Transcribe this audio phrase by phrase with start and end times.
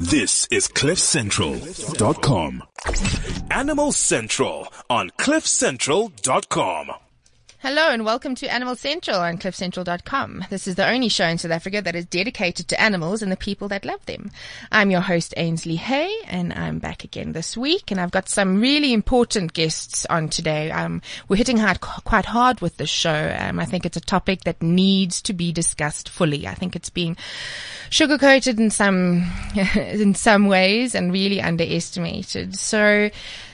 [0.00, 2.62] This is CliffCentral.com.
[3.50, 6.90] Animal Central on CliffCentral.com.
[7.62, 10.46] Hello and welcome to Animal Central on CliffCentral.com.
[10.48, 13.36] This is the only show in South Africa that is dedicated to animals and the
[13.36, 14.30] people that love them.
[14.72, 18.62] I'm your host Ainsley Hay and I'm back again this week and I've got some
[18.62, 20.70] really important guests on today.
[20.70, 23.36] Um, we're hitting hard, quite hard with this show.
[23.38, 26.48] Um, I think it's a topic that needs to be discussed fully.
[26.48, 27.14] I think it's being
[27.90, 29.30] sugar-coated in some,
[29.74, 32.56] in some ways and really underestimated.
[32.56, 33.10] So,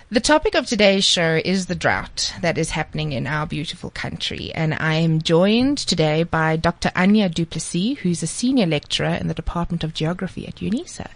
[0.09, 4.52] the topic of today's show is the drought that is happening in our beautiful country.
[4.55, 6.92] And I am joined today by Dr.
[6.95, 11.09] Anya Duplessis, who's a senior lecturer in the Department of Geography at UNISA.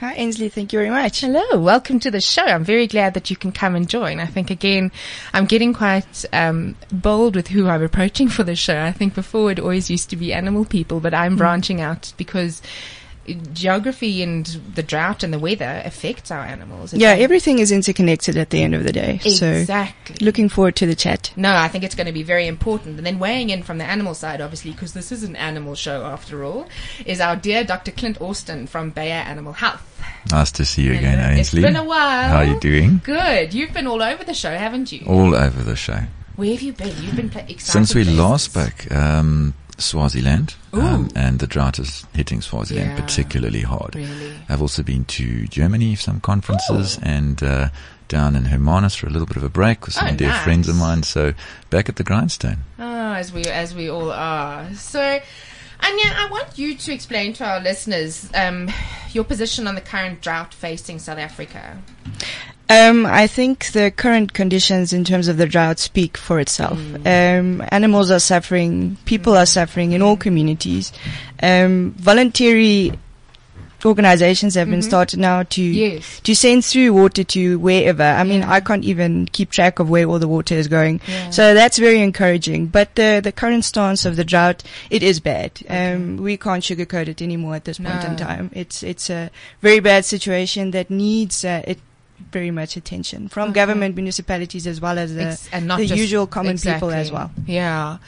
[0.00, 0.50] Hi, Ainsley.
[0.50, 1.20] Thank you very much.
[1.20, 1.58] Hello.
[1.58, 2.44] Welcome to the show.
[2.44, 4.18] I'm very glad that you can come and join.
[4.18, 4.92] I think, again,
[5.32, 8.82] I'm getting quite um, bold with who I'm approaching for the show.
[8.82, 11.38] I think before it always used to be animal people, but I'm mm.
[11.38, 12.60] branching out because
[13.34, 16.92] geography and the drought and the weather affects our animals.
[16.94, 19.20] Yeah, everything is interconnected at the end of the day.
[19.24, 20.16] Exactly.
[20.16, 21.32] So looking forward to the chat.
[21.36, 22.96] No, I think it's going to be very important.
[22.98, 26.04] And then weighing in from the animal side, obviously, because this is an animal show
[26.04, 26.68] after all,
[27.06, 27.90] is our dear Dr.
[27.90, 29.86] Clint Austin from Bayer Animal Health.
[30.30, 31.62] Nice to see you again, Ainsley.
[31.62, 32.28] It's been a while.
[32.28, 33.00] How are you doing?
[33.04, 33.54] Good.
[33.54, 35.04] You've been all over the show, haven't you?
[35.06, 36.00] All over the show.
[36.36, 36.94] Where have you been?
[37.02, 38.18] You've been pla- Since we places.
[38.18, 43.00] last spoke, um, Swaziland, um, and the drought is hitting Swaziland Yeah.
[43.00, 43.94] particularly hard.
[43.96, 44.34] Really?
[44.48, 47.68] I've also been to Germany for some conferences and uh,
[48.08, 50.42] down in Hermanus for a little bit of a break with some Oh, dear nice.
[50.44, 51.02] friends of mine.
[51.02, 51.32] So
[51.70, 52.58] back at the grindstone.
[52.78, 54.72] Oh, as we as we all are.
[54.74, 55.00] So,
[55.82, 58.68] Anya, I want you to explain to our listeners um,
[59.12, 61.78] your position on the current drought facing South Africa.
[62.70, 66.78] Um, I think the current conditions in terms of the drought speak for itself.
[67.04, 70.92] Um, animals are suffering, people are suffering in all communities.
[71.42, 72.92] Um, voluntary
[73.84, 76.20] organizations have been started now to Yes.
[76.20, 78.02] to send through water to wherever.
[78.02, 81.00] I mean, I can't even keep track of where all the water is going.
[81.08, 81.30] Yeah.
[81.30, 82.66] So that's very encouraging.
[82.66, 85.52] But the the current stance of the drought, it is bad.
[85.68, 88.50] Um, we can't sugarcoat it anymore at this point in time.
[88.54, 89.30] It's it's a
[89.62, 91.78] very bad situation that needs uh, it
[92.32, 93.54] very much attention from Okay.
[93.54, 97.10] government, municipalities, as well as the Ex- and not the just- usual common people as
[97.12, 97.30] well.
[97.46, 97.98] Yeah.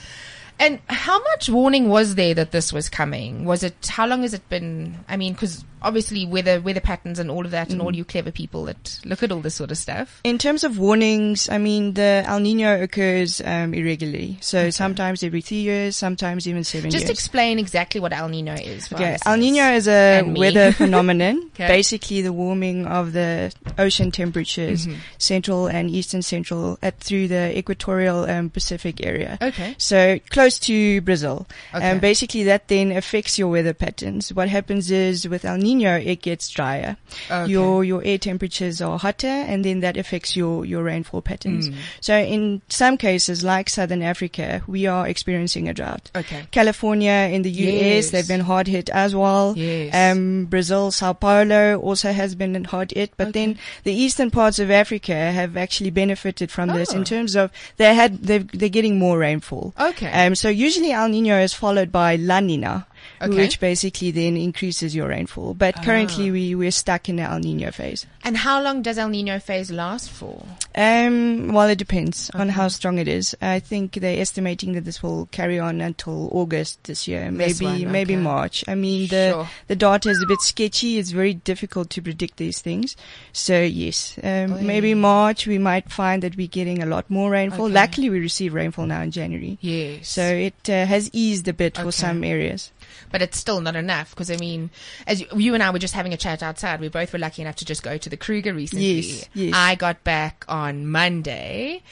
[0.59, 3.45] And how much warning was there that this was coming?
[3.45, 4.97] Was it, how long has it been?
[5.09, 7.85] I mean, because obviously weather, weather patterns and all of that and Mm.
[7.85, 10.21] all you clever people that look at all this sort of stuff.
[10.25, 14.39] In terms of warnings, I mean, the El Nino occurs um, irregularly.
[14.41, 17.11] So sometimes every three years, sometimes even seven Just years.
[17.11, 18.93] explain exactly what El Nino is.
[18.93, 19.37] Okay, El.
[19.37, 21.51] Nino is a weather phenomenon.
[21.55, 21.67] Okay.
[21.69, 24.99] Basically, the warming of the ocean temperatures, Mm-hmm.
[25.19, 29.39] central and eastern central, at, through the equatorial um, Pacific area.
[29.41, 29.75] Okay.
[29.79, 31.47] So close to Brazil.
[31.75, 31.85] Okay.
[31.85, 34.33] And basically, that then affects your weather patterns.
[34.33, 36.97] What happens is with El Nino, it gets drier.
[37.31, 37.51] Okay.
[37.51, 41.69] Your your air temperatures are hotter, and then that affects your your rainfall patterns.
[41.69, 41.75] Mm.
[42.01, 46.11] So in some cases, like Southern Africa, we are experiencing a drought.
[46.15, 46.43] Okay.
[46.51, 48.11] California in the US, Yes.
[48.11, 49.55] they've been hard hit as well.
[49.57, 49.95] Yes.
[49.95, 53.33] Um, Brazil, Sao Paulo also has been hard hit, but Okay.
[53.47, 56.97] then the eastern parts of Africa have actually benefited from this Oh.
[56.97, 59.75] in terms of they had they've, they're getting more rainfall.
[59.79, 60.11] Okay.
[60.11, 62.87] Um, so usually El Nino is followed by La Nina.
[63.21, 63.35] Okay.
[63.37, 65.55] Which basically then increases your rainfall.
[65.55, 66.33] But currently Ah.
[66.33, 68.07] we, we're stuck in the El Nino phase.
[68.25, 70.45] and how long does El Nino phase last for?
[70.75, 73.37] Um, well, it depends on how strong it is.
[73.43, 77.85] I think they're estimating that this will carry on until August this year, This maybe
[77.85, 78.23] one, maybe okay.
[78.23, 78.65] March.
[78.69, 79.49] I mean, the Sure.
[79.69, 80.99] the data is a bit sketchy.
[80.99, 82.97] It's very difficult to predict these things.
[83.33, 87.67] So yes, um, maybe March we might find that we're getting a lot more rainfall.
[87.67, 87.75] Okay.
[87.75, 89.59] Luckily, we receive rainfall now in January.
[89.61, 90.09] Yes.
[90.09, 91.83] So it uh, has eased a bit Okay.
[91.85, 92.71] for some areas.
[93.11, 94.71] But it's still not enough because I mean,
[95.07, 97.43] as you, you and I were just having a chat outside, we both were lucky
[97.43, 99.01] enough to just go to the Kruger recently.
[99.01, 99.55] Yes, yes.
[99.57, 101.83] I got back on Monday,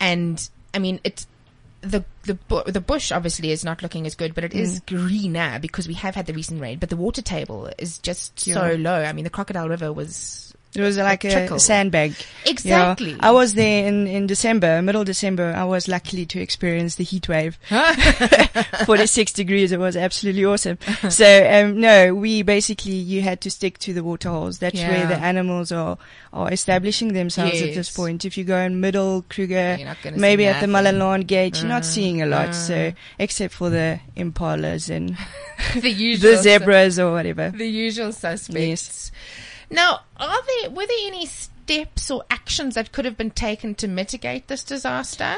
[0.00, 1.26] and I mean it's.
[1.80, 2.36] The the
[2.66, 4.86] the bush obviously is not looking as good, but it is Mm.
[4.86, 6.80] greener because we have had the recent rain.
[6.80, 9.00] But the water table is just so low.
[9.04, 10.47] I mean, the Crocodile River was
[10.78, 11.58] It was like a, trickle.
[11.58, 12.14] sandbag.
[12.46, 13.10] exactly.
[13.12, 13.16] Yeah.
[13.20, 15.52] I was there in, in December, middle December.
[15.56, 17.58] I was lucky to experience the heat wave.
[18.86, 19.72] 46 degrees.
[19.72, 20.78] It was absolutely awesome.
[21.10, 24.58] So, um, no, we basically, you had to stick to the water holes.
[24.58, 25.98] That's where the animals are,
[26.32, 28.24] are establishing themselves at this point.
[28.24, 30.66] If you go in middle Kruger, You're not gonna see maybe at the.
[30.66, 32.48] Malelane gate, you're not Uh, seeing a lot.
[32.50, 32.52] uh.
[32.52, 35.16] So, except for the impalas and
[35.80, 37.50] the usual the zebras or whatever.
[37.50, 39.10] the usual suspects.
[39.70, 43.88] Now, are there were there any steps or actions that could have been taken to
[43.88, 45.36] mitigate this disaster?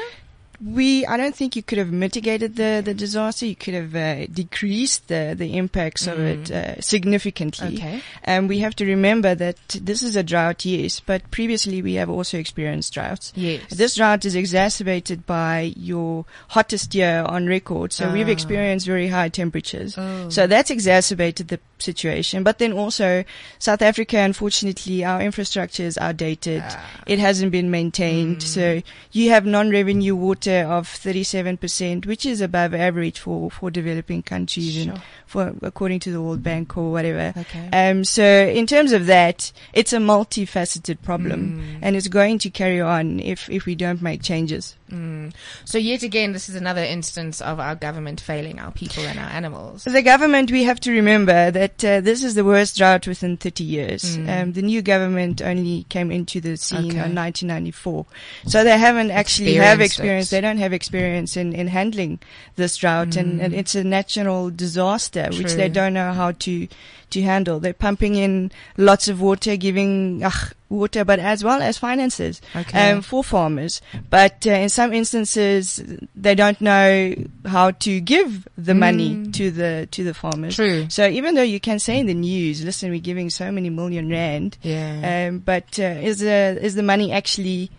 [0.63, 3.45] we, I don't think you could have mitigated the, the disaster.
[3.47, 7.77] You could have uh, decreased the, the impacts of it uh, significantly.
[7.77, 8.01] Okay.
[8.23, 12.09] And we have to remember that this is a drought, yes, but previously we have
[12.09, 13.33] also experienced droughts.
[13.35, 13.63] Yes.
[13.71, 17.91] This drought is exacerbated by your hottest year on record.
[17.91, 18.31] So we've Ah.
[18.31, 19.95] experienced very high temperatures.
[19.97, 20.29] Oh.
[20.29, 22.43] So that's exacerbated the situation.
[22.43, 23.23] But then also
[23.59, 26.63] South Africa, unfortunately, our infrastructure is outdated.
[26.65, 27.01] Ah.
[27.07, 28.43] It hasn't been maintained.
[28.43, 28.81] So
[29.11, 35.01] you have non-revenue water of 37%, which is above average for, for developing countries and
[35.25, 37.33] for, according to the World Bank or whatever.
[37.39, 37.69] Okay.
[37.71, 42.81] Um, so in terms of that, it's a multifaceted problem and it's going to carry
[42.81, 44.75] on if, if we don't make changes.
[44.91, 45.33] Mm.
[45.65, 49.29] So yet again, this is another instance of our government failing our people and our
[49.29, 49.83] animals.
[49.85, 53.63] The government, we have to remember that uh, this is the worst drought within 30
[53.63, 54.17] years.
[54.17, 56.97] Um, the new government only came into the scene Okay.
[57.05, 58.05] in 1994.
[58.47, 60.27] So they haven't actually have experience.
[60.27, 60.35] it.
[60.35, 62.19] They don't have experience in, in handling
[62.55, 66.67] this drought and, and it's a natural disaster which they don't know how to,
[67.11, 67.59] to handle.
[67.59, 72.91] They're pumping in lots of water, giving ugh, water, but as well as finances Okay.
[72.91, 73.81] um, for farmers.
[74.09, 75.81] But uh, in some instances,
[76.15, 77.13] they don't know
[77.45, 80.55] how to give the money to the to the farmers.
[80.55, 80.87] True.
[80.89, 84.09] So even though you can say in the news, "Listen, we're giving so many million
[84.09, 85.27] rand," Yeah.
[85.29, 87.69] um, but uh, is the is the money actually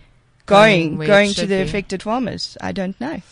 [0.45, 1.61] Going going going, to the be.
[1.63, 2.57] affected farmers?
[2.61, 3.23] I don't know.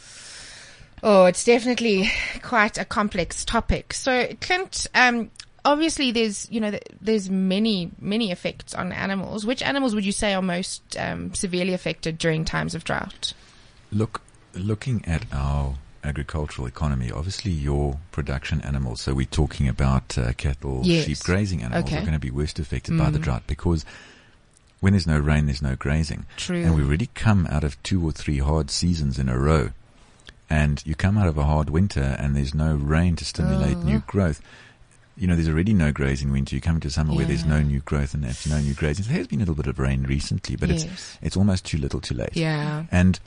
[1.03, 2.11] Oh, it's definitely
[2.43, 3.95] quite a complex topic.
[3.95, 5.31] So, Clint, um,
[5.65, 9.45] obviously there's, you know, there's many, many effects on animals.
[9.47, 13.33] Which animals would you say are most um, severely affected during times of drought?
[13.93, 14.23] Look,
[14.55, 20.81] looking at our agricultural economy, obviously your production animals, so we're talking about uh, cattle,
[20.85, 21.05] Yes.
[21.07, 21.99] sheep, grazing animals Okay.
[21.99, 23.85] are going to be worst affected by the drought because
[24.81, 26.25] when there's no rain, there's no grazing.
[26.39, 26.63] True.
[26.63, 29.71] And we really come out of two or three hard seasons in a row.
[30.49, 33.83] And you come out of a hard winter and there's no rain to stimulate Oh.
[33.83, 34.41] new growth.
[35.21, 36.55] You know, there's already no grazing winter.
[36.57, 39.05] You come into summer where there's no new growth and there's no new grazing.
[39.05, 40.85] So there has been a little bit of rain recently, but Yes.
[40.85, 42.35] it's it's almost too little too late.
[42.35, 42.87] Yeah.
[42.91, 43.21] And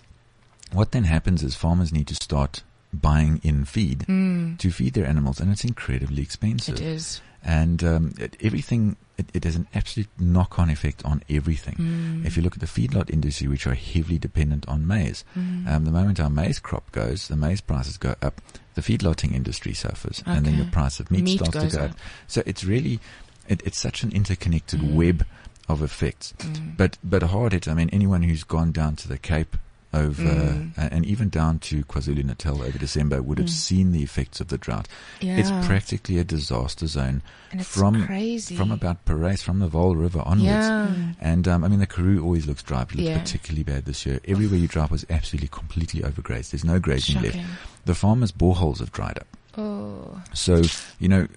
[0.72, 5.06] what then happens is farmers need to start buying in feed Mm, to feed their
[5.08, 6.76] animals, and it's incredibly expensive.
[6.76, 7.22] it is.
[7.46, 11.76] And um, it, everything, it, it has an absolute knock-on effect on everything.
[11.76, 12.26] Mm.
[12.26, 15.68] If you look at the feedlot industry, which are heavily dependent on maize, Mm.
[15.68, 18.42] um, the moment our maize crop goes, the maize prices go up.
[18.76, 20.64] The feedlotting industry suffers, and then Okay.
[20.64, 21.92] the price of meat, Meat starts to go up.
[21.92, 21.98] up.
[22.28, 23.00] So it's really,
[23.48, 24.94] it, it's such an interconnected Mm.
[24.94, 25.26] web
[25.70, 26.34] of effects.
[26.40, 26.76] Mm.
[26.78, 27.68] But but hard hit.
[27.68, 29.58] I mean, anyone who's gone down to the Cape
[29.94, 30.78] over Mm.
[30.78, 34.48] uh, and even down to KwaZulu Natal over December would have seen the effects of
[34.48, 34.88] the drought.
[35.22, 35.38] Yeah.
[35.38, 38.56] It's practically a disaster zone and it's from crazy.
[38.56, 40.44] from about Parys, from the Vaal River onwards.
[40.68, 40.94] yeah.
[41.22, 43.20] And um, I mean, the Karoo always looks dry, but it looks Yeah.
[43.20, 44.20] particularly bad this year.
[44.28, 46.52] Everywhere you drive was absolutely completely overgrazed.
[46.52, 47.38] There's no grazing left.
[47.86, 49.28] The farmers' boreholes have dried up.
[49.58, 50.62] Oh, So
[51.00, 51.28] you know,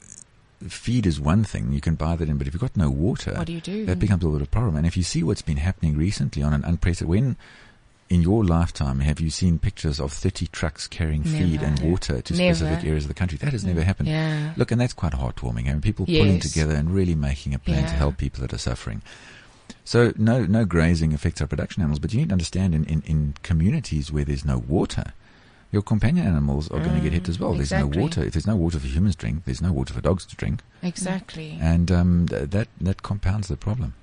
[0.69, 3.35] feed is one thing you can buy that in, but if you've got no water,
[3.37, 3.85] what do you do?
[3.87, 4.77] that becomes a little bit of a problem.
[4.77, 7.37] And if you see what's been happening recently on an unprecedented, when
[8.09, 12.35] in your lifetime have you seen pictures of 30 trucks carrying feed and water to
[12.35, 12.55] Never.
[12.55, 13.39] specific areas of the country?
[13.39, 14.09] That has never happened.
[14.09, 14.53] yeah.
[14.57, 15.69] Look, and that's quite heartwarming.
[15.69, 18.59] I mean, people pulling together and really making a plan to help people that are
[18.59, 19.03] suffering.
[19.85, 23.03] So no, no grazing affects our production animals, but you need to understand in, in,
[23.07, 25.13] in communities where there's no water,
[25.73, 27.55] your companion animals are going to get hit as well.
[27.55, 28.23] There's Mm, no water.
[28.23, 30.61] If there's no water for humans to drink, there's no water for dogs to drink.
[30.83, 31.59] Exactly.
[31.61, 33.95] And um, th- that, that compounds the problem.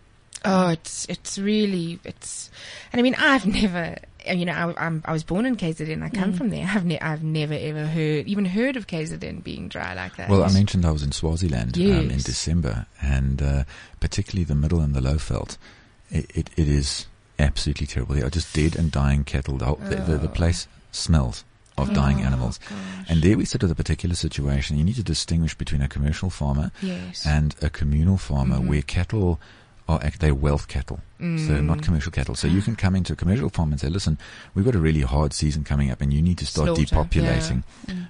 [0.45, 2.49] Oh, it's it's really it's,
[2.91, 3.95] and I mean I've never,
[4.27, 6.03] you know, I, I'm I was born in KZN.
[6.03, 6.67] I come from there.
[6.69, 10.29] I've ne- I've never ever heard even heard of KZN being dry like that.
[10.29, 11.81] Well, I mentioned I was in Swaziland um,
[12.11, 13.63] in December, and uh,
[13.99, 15.57] particularly the middle and the low veld,
[16.11, 17.05] it, it, it is
[17.39, 18.15] absolutely terrible.
[18.15, 19.57] They are just dead and dying cattle.
[19.57, 21.43] The, whole, the, the, the place smells
[21.77, 22.59] of dying Oh, animals.
[22.69, 23.09] gosh.
[23.09, 24.77] And there we sit with a particular situation.
[24.77, 28.67] You need to distinguish between a commercial farmer yes, and a communal farmer Mhm.
[28.67, 29.39] where cattle
[29.87, 31.65] are they're wealth cattle, so Mm.
[31.65, 32.35] not commercial cattle.
[32.35, 34.17] So you can come into a commercial farm and say, "Listen,
[34.53, 37.63] we've got a really hard season coming up, and you need to start Slaughter, depopulating.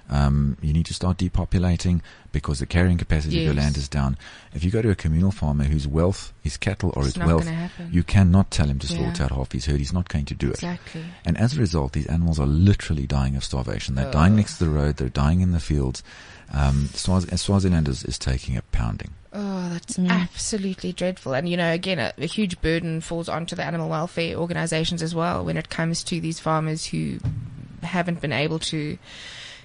[0.10, 2.02] Um, you need to start depopulating
[2.32, 4.18] because the carrying capacity of your land is down.
[4.54, 7.44] If you go to a communal farmer whose wealth is cattle or it's not wealth,
[7.46, 7.90] going to happen.
[7.92, 8.98] you cannot tell him to Yeah.
[8.98, 9.80] slaughter out half his herd.
[9.80, 10.56] He's not going to do it.
[10.56, 11.04] exactly.
[11.26, 13.96] And as a result, these animals are literally dying of starvation.
[13.96, 14.98] They're dying next to the road.
[14.98, 16.04] They're dying in the fields.
[16.52, 19.12] Um, Swaz- Swaziland is, is taking a pounding.
[19.34, 20.10] Oh, that's Mm.
[20.10, 21.34] absolutely dreadful.
[21.34, 25.16] And, you know, again, a, a huge burden falls onto the animal welfare organizations as
[25.16, 27.18] well when it comes to these farmers who
[27.82, 28.98] haven't been able to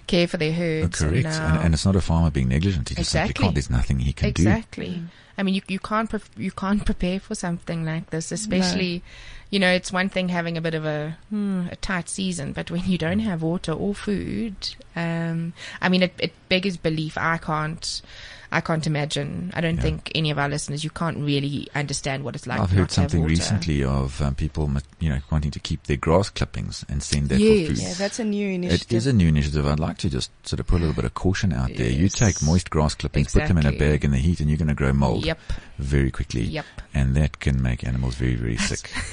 [0.06, 0.98] care for their Uh, herds.
[1.00, 1.24] correct.
[1.24, 2.88] now- And, and it's not a farmer being negligent.
[2.88, 3.42] He just simply Exactly.
[3.44, 3.54] can't.
[3.54, 4.42] There's nothing he can do.
[4.42, 5.02] exactly.
[5.36, 9.02] I mean, you you can't pre- you can't prepare for something like this, especially.
[9.50, 12.70] You know, it's one thing having a bit of a hmm, a tight season, but
[12.72, 14.56] when you don't have water or food,
[14.96, 17.16] um, I mean, it, it beggars belief.
[17.16, 18.02] I can't,
[18.50, 19.50] I can't imagine.
[19.54, 19.82] I don't Yeah.
[19.82, 22.58] think any of our listeners, you can't really understand what it's like.
[22.60, 23.30] I've not heard to have something water.
[23.30, 27.40] recently of um, people, you know, wanting to keep their grass clippings and send that
[27.40, 27.68] Yes.
[27.68, 27.82] for food.
[27.82, 28.92] Yeah, that's a new initiative.
[28.96, 29.66] is a new initiative.
[29.66, 31.90] I'd like to just sort of put a little bit of caution out there.
[31.90, 34.58] You take moist grass clippings, put them in a bag in the heat, and you're
[34.58, 35.38] going to grow mold Yep,
[35.78, 36.42] very quickly.
[36.42, 36.64] yep.
[36.94, 38.90] And that can make animals very, very sick.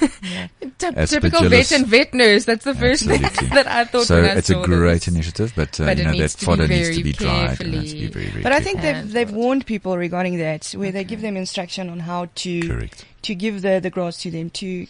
[0.78, 1.10] Ty- Aspergillus.
[1.10, 2.44] typical vet and vet nurse.
[2.44, 3.28] That's the first Absolutely.
[3.28, 4.06] thing that I thought.
[4.06, 5.08] so when I it's a great this.
[5.08, 7.98] initiative, but, uh, But you know, that fodder needs to be dried and has to
[7.98, 11.20] be very, very But I think they've, they've warned people regarding that, where they give
[11.20, 13.04] them instruction on how to Correct.
[13.26, 14.86] To give the, the grass to them, to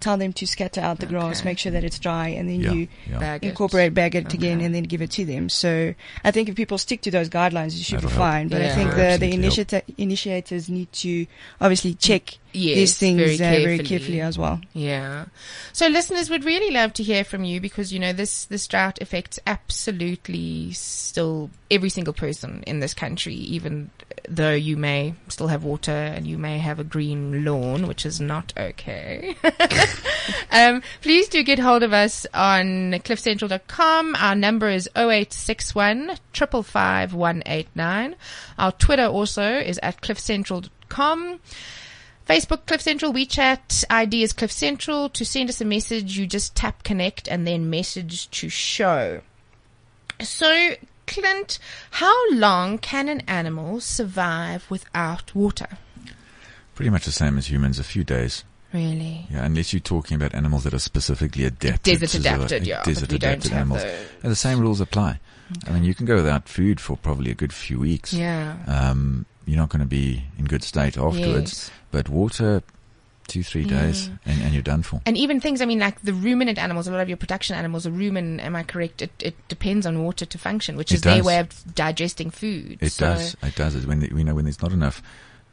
[0.00, 2.72] tell them to scatter out the grass, make sure that it's dry, and then Yeah,
[2.72, 3.18] you yeah.
[3.18, 3.48] Bag it.
[3.48, 4.64] incorporate, bag it again, Okay.
[4.66, 5.48] and then give it to them.
[5.48, 8.28] So I think if people stick to those guidelines, you should That'll be help.
[8.30, 8.48] fine.
[8.48, 11.26] But I think the, the initiata- initiators need to
[11.60, 13.88] obviously check Yes, these things very uh, very carefully.
[13.88, 14.60] carefully as well.
[14.74, 15.24] Yeah.
[15.72, 19.00] So listeners would really love to hear from you because, you know, this, this drought
[19.00, 23.90] affects absolutely still every single person in this country, even
[24.28, 28.20] though you may still have water and you may have a green lawn, which is
[28.20, 29.36] not okay.
[30.50, 34.14] um, please do get hold of us on cliffcentral.com.
[34.16, 38.16] Our number is 0861 555 189.
[38.58, 41.40] Our Twitter also is at cliffcentral.com.
[42.28, 45.10] Facebook Cliff Central, WeChat ID is Cliff Central.
[45.10, 49.20] To send us a message, you just tap connect and then message to show.
[50.20, 51.58] So, Clint,
[51.90, 55.78] how long can an animal survive without water?
[56.74, 58.44] Pretty much the same as humans, a few days.
[58.72, 59.26] Really?
[59.30, 62.00] Yeah, unless you're talking about animals that are specifically adapted.
[62.00, 62.82] Desert the- adapted, yeah.
[62.82, 63.82] Desert but we don't adapted animals.
[63.82, 65.20] the- And the same rules apply.
[65.68, 68.12] I mean, you can go without food for probably a good few weeks.
[68.12, 68.56] Yeah.
[68.66, 71.52] Um, you're not going to be in good state afterwards.
[71.52, 71.70] Yes.
[71.92, 72.62] But water,
[73.28, 75.00] two, three days, and, and you're done for.
[75.06, 77.86] And even things, I mean, like the ruminant animals, a lot of your production animals
[77.86, 79.02] are rumen, am I correct?
[79.02, 82.78] It, it depends on water to function, which It is their way of digesting food.
[82.80, 83.36] It So- does.
[83.42, 83.74] It does.
[83.76, 85.00] It's when the, you know when there's not enough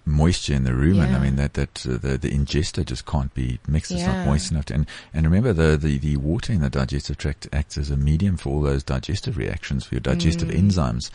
[0.05, 1.09] moisture in the rumen.
[1.09, 1.17] Yeah.
[1.17, 3.91] I mean that that uh, the the ingesta just can't be mixed.
[3.91, 4.17] It's Yeah.
[4.17, 4.73] not moist enough to.
[4.73, 8.37] And and remember the, the the water in the digestive tract acts as a medium
[8.37, 10.71] for all those digestive reactions for your digestive Mm.
[10.71, 11.11] enzymes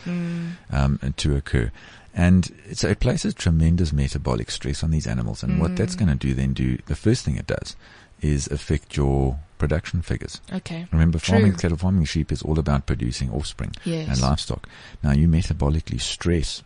[0.71, 1.71] um, to occur.
[2.13, 5.43] And so it places tremendous metabolic stress on these animals.
[5.43, 5.99] And what that's Mm.
[5.99, 7.75] going to do then do the first thing it does
[8.21, 10.41] is affect your production figures.
[10.51, 10.87] Okay.
[10.91, 11.59] Remember, farming True.
[11.59, 14.07] cattle farming sheep is all about producing offspring Yes.
[14.09, 14.67] and livestock.
[15.03, 16.63] Now, you metabolically stress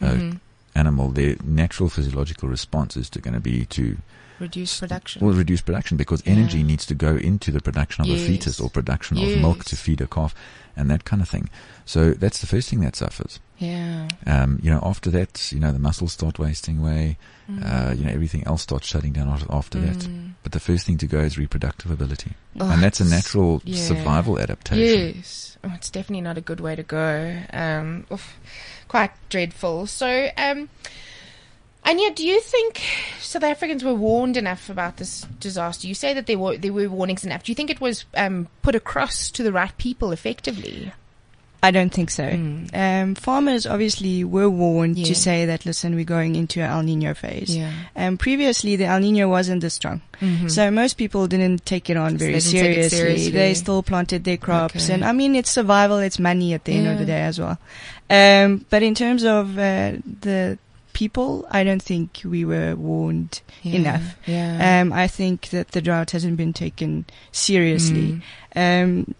[0.00, 0.40] a Mhm.
[0.74, 3.98] Animal, their natural physiological response is to going to be to
[4.42, 5.24] Reduce production.
[5.24, 6.32] well reduce production because Yeah.
[6.34, 9.76] energy needs to go into the production of a fetus or production of milk to
[9.76, 10.34] feed a calf
[10.76, 11.48] and that kind of thing.
[11.84, 13.38] So that's the first thing that suffers.
[13.58, 14.08] yeah.
[14.26, 17.16] Um, you know, after that, you know, the muscles start wasting away.
[17.48, 17.62] Mm.
[17.62, 19.98] Uh, you know, everything else starts shutting down after, after that.
[19.98, 20.32] Mm.
[20.42, 23.76] But the first thing to go is reproductive ability, Oh, and that's a natural yeah.
[23.84, 25.14] survival adaptation.
[25.16, 25.56] Yes.
[25.62, 27.36] Oh, it's definitely not a good way to go.
[27.52, 28.34] Um, oof,
[28.88, 29.86] quite dreadful.
[29.86, 30.68] So, um,
[31.84, 32.80] and yet, do you think
[33.20, 35.86] South Africans were warned enough about this disaster?
[35.86, 37.42] You say that there were there were warnings enough.
[37.44, 40.92] Do you think it was um, put across to the right people effectively?
[41.64, 42.24] I don't think so.
[42.24, 42.74] Mm.
[42.74, 45.04] Um, farmers obviously were warned Yeah.
[45.06, 47.56] to say that, listen, we're going into an El Nino phase.
[47.56, 47.70] Yeah.
[47.94, 50.00] Um, previously, the El Nino wasn't this strong.
[50.20, 50.50] Mhm.
[50.50, 52.98] So most people didn't take it on very they seriously.
[52.98, 53.30] seriously.
[53.30, 54.86] They still planted their crops.
[54.86, 54.94] Okay.
[54.94, 57.56] And I mean, it's survival, it's money at the end of the day as well.
[58.10, 60.58] Um, but in terms of uh, the
[60.92, 63.74] people, I don't think we were warned Yeah.
[63.80, 64.16] enough.
[64.26, 64.80] Yeah.
[64.82, 68.20] Um, I think that the drought hasn't been taken seriously
[68.54, 68.86] Mm.
[69.04, 69.14] um,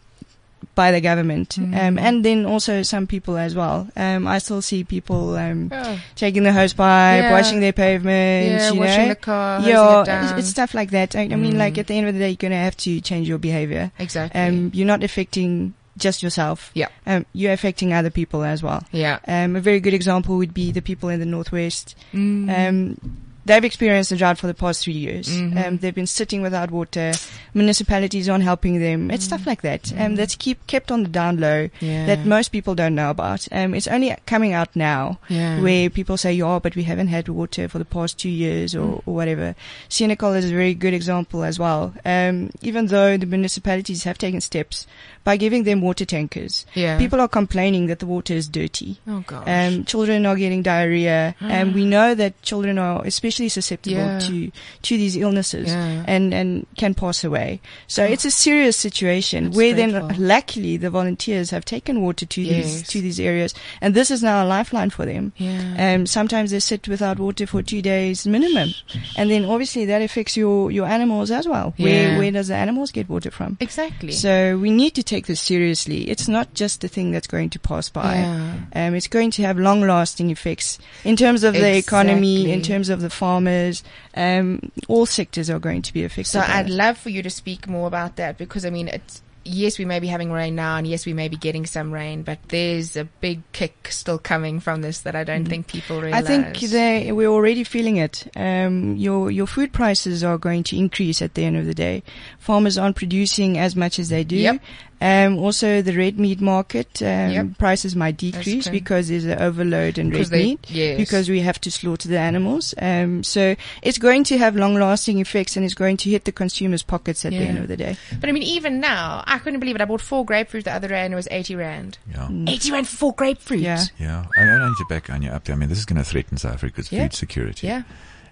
[0.75, 2.01] by the government, um, Mm.
[2.01, 3.89] and then also some people as well.
[3.97, 5.71] Um, I still see people um,
[6.17, 7.33] taking the hose pipe, Yeah.
[7.33, 9.09] washing their pavements, Yeah, you washing know.
[9.09, 11.15] the car, yeah, it it's, it's stuff like that.
[11.17, 11.79] I, I mean, like Mm.
[11.79, 13.91] at the end of the day, you're gonna have to change your behavior.
[13.99, 14.41] exactly.
[14.41, 16.71] Um, you're not affecting just yourself.
[16.75, 16.89] Yeah.
[17.07, 18.85] Um, you're affecting other people as well.
[18.93, 19.19] yeah.
[19.27, 21.97] Um, a very good example would be the people in the northwest.
[22.13, 22.69] Mm.
[22.69, 25.29] Um, they've experienced a drought for the past three years.
[25.29, 25.67] Mhm.
[25.67, 27.13] Um, they've been sitting without water.
[27.55, 29.11] Municipalities aren't helping them.
[29.11, 29.93] It's stuff like that.
[29.99, 32.07] Um, that's keep kept on the down low yeah.
[32.07, 33.47] that most people don't know about.
[33.53, 35.61] Um, it's only coming out now yeah.
[35.61, 38.83] where people say, yeah, but we haven't had water for the past two years or,
[38.83, 39.03] Mm.
[39.07, 39.55] or whatever.
[39.89, 41.93] Senekal is a very good example as well.
[42.05, 44.87] Um, even though the municipalities have taken steps
[45.25, 46.99] by giving them water tankers, yeah.
[46.99, 48.99] people are complaining that the water is dirty.
[49.07, 49.45] Oh gosh.
[49.47, 54.19] Um, children are getting diarrhea, and we know that children are, especially especially susceptible Yeah.
[54.19, 56.05] to to these illnesses Yeah.
[56.07, 57.61] and and can pass away.
[57.87, 62.41] So it's a serious situation That's where then luckily the volunteers have taken water to
[62.45, 65.33] these to these areas, and this is now a lifeline for them.
[65.39, 65.95] Yeah.
[65.95, 68.71] Um, sometimes they sit without water for two days minimum,
[69.17, 71.73] and then obviously that affects your your animals as well.
[71.77, 71.85] Yeah.
[71.87, 73.57] Where where does the animals get water from?
[73.61, 74.13] exactly.
[74.13, 76.11] So we need to take this seriously.
[76.11, 78.15] It's not just a thing that's going to pass by.
[78.17, 78.55] Yeah.
[78.75, 83.01] Um, it's going to have long-lasting effects in terms of the economy, in terms of
[83.01, 83.85] the farmers.
[84.17, 86.27] Um, all sectors are going to be affected.
[86.27, 89.79] So I'd love for you to speak more about that because I mean, it's yes,
[89.79, 92.39] we may be having rain now, and yes, we may be getting some rain, but
[92.49, 96.13] there's a big kick still coming from this that I don't think people Mm.
[96.13, 98.27] I think they, we're already feeling it.
[98.37, 102.03] Um, your your food prices are going to increase at the end of the day.
[102.39, 104.37] Farmers aren't producing as much as they do.
[104.37, 104.61] Yep.
[105.01, 107.47] Um, also, the red meat market um, Yep.
[107.59, 110.71] prices might decrease because there's an overload in red they- meat.
[110.71, 110.97] yes.
[110.97, 112.73] Because we have to slaughter the animals.
[112.81, 116.85] Um, so it's going to have long-lasting effects, and it's going to hit the consumers'
[116.85, 117.97] pockets at the end of the day.
[118.21, 119.81] But I mean, even now, I couldn't believe it.
[119.81, 121.99] I bought four grapefruit the other day, and it was eighty rand.
[122.11, 122.29] Yeah.
[122.49, 123.61] Eighty rand for four grapefruit.
[123.61, 123.83] Yeah.
[123.99, 125.55] Yeah, I, I need to back Anya up there.
[125.57, 127.03] I mean, this is going to threaten South Africa's Yeah.
[127.05, 127.67] food security.
[127.67, 127.83] Yeah.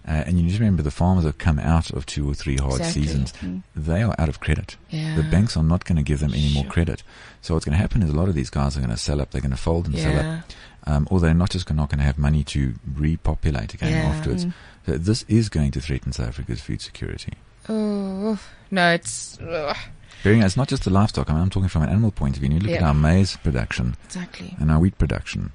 [0.09, 2.57] Uh, and you need to remember the farmers have come out of two or three
[2.57, 3.03] hard Exactly.
[3.03, 3.35] seasons.
[3.77, 4.77] They are out of credit.
[4.89, 5.15] Yeah.
[5.15, 6.73] The banks are not going to give them any more Sure.
[6.73, 7.03] credit.
[7.43, 9.21] So what's going to happen is a lot of these guys are going to sell
[9.21, 9.31] up.
[9.31, 10.45] They're going to fold and sell up.
[10.87, 14.09] Um, or they're not just gonna- not going to have money to repopulate again Yeah.
[14.11, 14.47] afterwards.
[14.87, 17.35] So this is going to threaten South Africa's food security.
[17.69, 18.39] Oh
[18.71, 19.77] no, it's ugh,
[20.23, 21.31] Bearing it's not just the livestock.
[21.31, 22.51] I mean, I'm talking from an animal point of view.
[22.53, 24.55] And you look at our maize production exactly.
[24.61, 25.53] and our wheat production.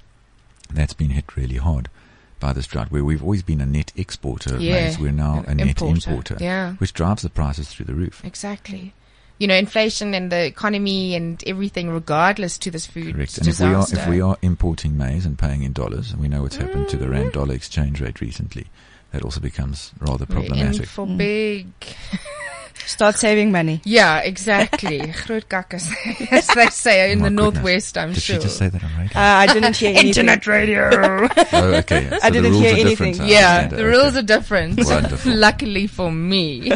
[0.74, 1.90] That's been hit really hard
[2.40, 2.92] by this drought.
[2.92, 4.74] Where we've always been a net exporter of Yeah.
[4.86, 6.10] maize, we're now a An net importer.
[6.10, 6.74] importer, Yeah.
[6.74, 8.22] which drives the prices through the roof.
[8.24, 8.94] Exactly.
[9.38, 13.38] You know, inflation and the economy and everything, regardless to this food Correct.
[13.38, 16.28] And if we are if we are importing maize and paying in dollars, and we
[16.30, 17.12] know what's happened to the Mm.
[17.12, 18.68] rand dollar exchange rate recently,
[19.12, 20.88] that also becomes rather We're in problematic.
[20.88, 21.18] for Mm.
[21.18, 21.68] big.
[22.86, 23.82] Start saving money.
[23.84, 25.00] Yeah, exactly.
[25.26, 25.88] Groot kakkers,
[26.32, 27.54] as they say in Oh the goodness.
[27.56, 27.98] northwest.
[27.98, 28.36] I'm Did sure.
[28.36, 29.18] she just say that on radio?
[29.18, 30.08] Uh, I didn't hear anything.
[30.08, 30.90] Internet radio.
[31.54, 32.10] oh, okay.
[32.10, 33.20] So I didn't hear anything.
[33.22, 33.84] I yeah, the it.
[33.84, 34.80] rules are different.
[34.86, 35.34] Wonderful.
[35.34, 36.70] Luckily for me.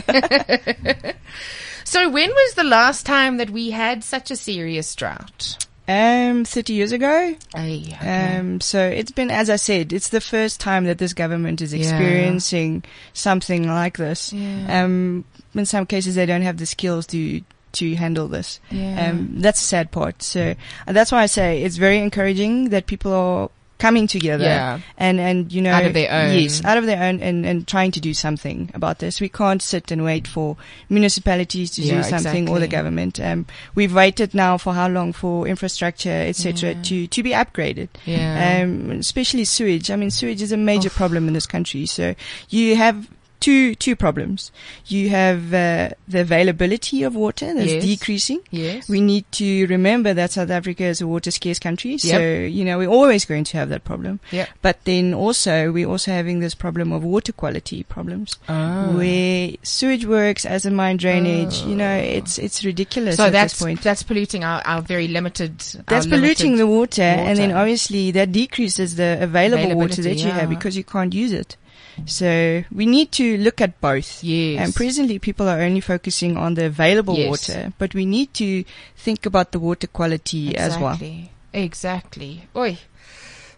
[1.83, 5.67] so, when was the last time that we had such a serious drought?
[5.89, 7.35] Um, 30 years ago.
[7.55, 11.61] Ay, Um, so it's been, as I said, it's the first time that this government
[11.61, 11.79] is Yeah.
[11.79, 14.31] experiencing something like this.
[14.31, 14.83] Yeah.
[14.83, 18.59] Um, in some cases, they don't have the skills to to handle this.
[18.71, 19.09] Yeah.
[19.11, 20.23] Um, that's the sad part.
[20.23, 20.55] So
[20.87, 24.79] that's why I say it's very encouraging that people are coming together Yeah.
[24.97, 26.35] and and you know Out of their own.
[26.37, 29.61] yes out of their own and and trying to do something about this we can't
[29.61, 30.57] sit and wait for
[30.89, 35.13] municipalities to Yeah, do something or the government um we've waited now for how long
[35.13, 36.81] for infrastructure etc Yeah.
[36.83, 38.61] to to be upgraded yeah.
[38.63, 39.89] um, especially sewage.
[39.89, 41.85] I mean, sewage is a major problem in this country.
[41.85, 42.15] So
[42.49, 43.07] you have
[43.39, 44.51] two two problems.
[44.87, 47.83] You have uh, the availability of water that's Yes.
[47.83, 48.41] decreasing.
[48.51, 48.89] yes.
[48.89, 51.97] We need to remember that South Africa is a water scarce country.
[51.97, 54.19] So, you know, we're always going to have that problem.
[54.31, 54.49] Yep.
[54.61, 58.37] But then also, we're also having this problem of water quality problems.
[58.47, 58.97] Oh.
[58.97, 63.53] Where sewage works as a mine drainage, you know, it's, it's ridiculous so at that's
[63.53, 63.81] this point.
[63.81, 65.59] that's polluting our, our very limited.
[65.87, 70.21] That's polluting limited the water, and then obviously that decreases the available water that Availability,
[70.23, 71.55] you have because you can't use it.
[72.05, 74.23] So we need to look at both.
[74.23, 74.59] Yes.
[74.65, 77.29] And presently people are only focusing on the available Yes.
[77.29, 78.63] water, but we need to
[78.95, 80.93] think about the water quality as well.
[80.93, 81.31] Exactly.
[81.53, 82.47] Exactly.
[82.55, 82.77] Oi.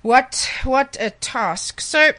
[0.01, 1.79] What what a task.
[1.81, 2.11] So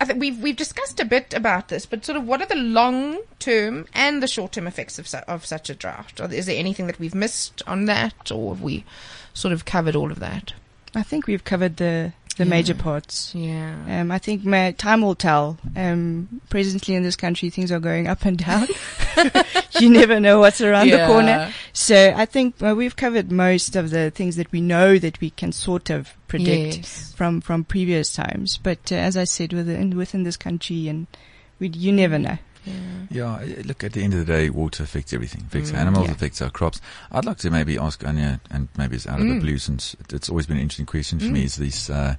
[0.00, 2.56] I think we've we've discussed a bit about this, but sort of what are the
[2.56, 6.20] long term and the short term effects of su- of such a drought?
[6.32, 8.84] Is there anything that we've missed on that, or have we
[9.32, 10.52] sort of covered all of that?
[10.94, 12.50] I think we've covered the the Yeah.
[12.50, 13.32] major parts.
[13.34, 13.74] Yeah.
[13.88, 15.58] Um, I think ma time will tell.
[15.76, 18.68] Um, presently in this country, things are going up and down.
[19.80, 21.52] you never know what's around the corner.
[21.72, 25.30] So I think well, we've covered most of the things that we know that we
[25.30, 27.12] can sort of predict Yes.
[27.16, 28.58] from from previous times.
[28.62, 31.06] But uh, as I said, within within this country, and
[31.58, 32.38] we, you never know.
[32.64, 32.72] Yeah.
[33.10, 35.42] Yeah, uh, look, at the end of the day, water affects everything.
[35.46, 36.12] Affects Mm, animals, yeah.
[36.12, 36.80] affects our crops.
[37.10, 39.40] I'd like to maybe ask Anya, and maybe it's out of the Mm.
[39.40, 41.44] blue since it's always been an interesting question for me, Mm.
[41.44, 42.14] is this, uh,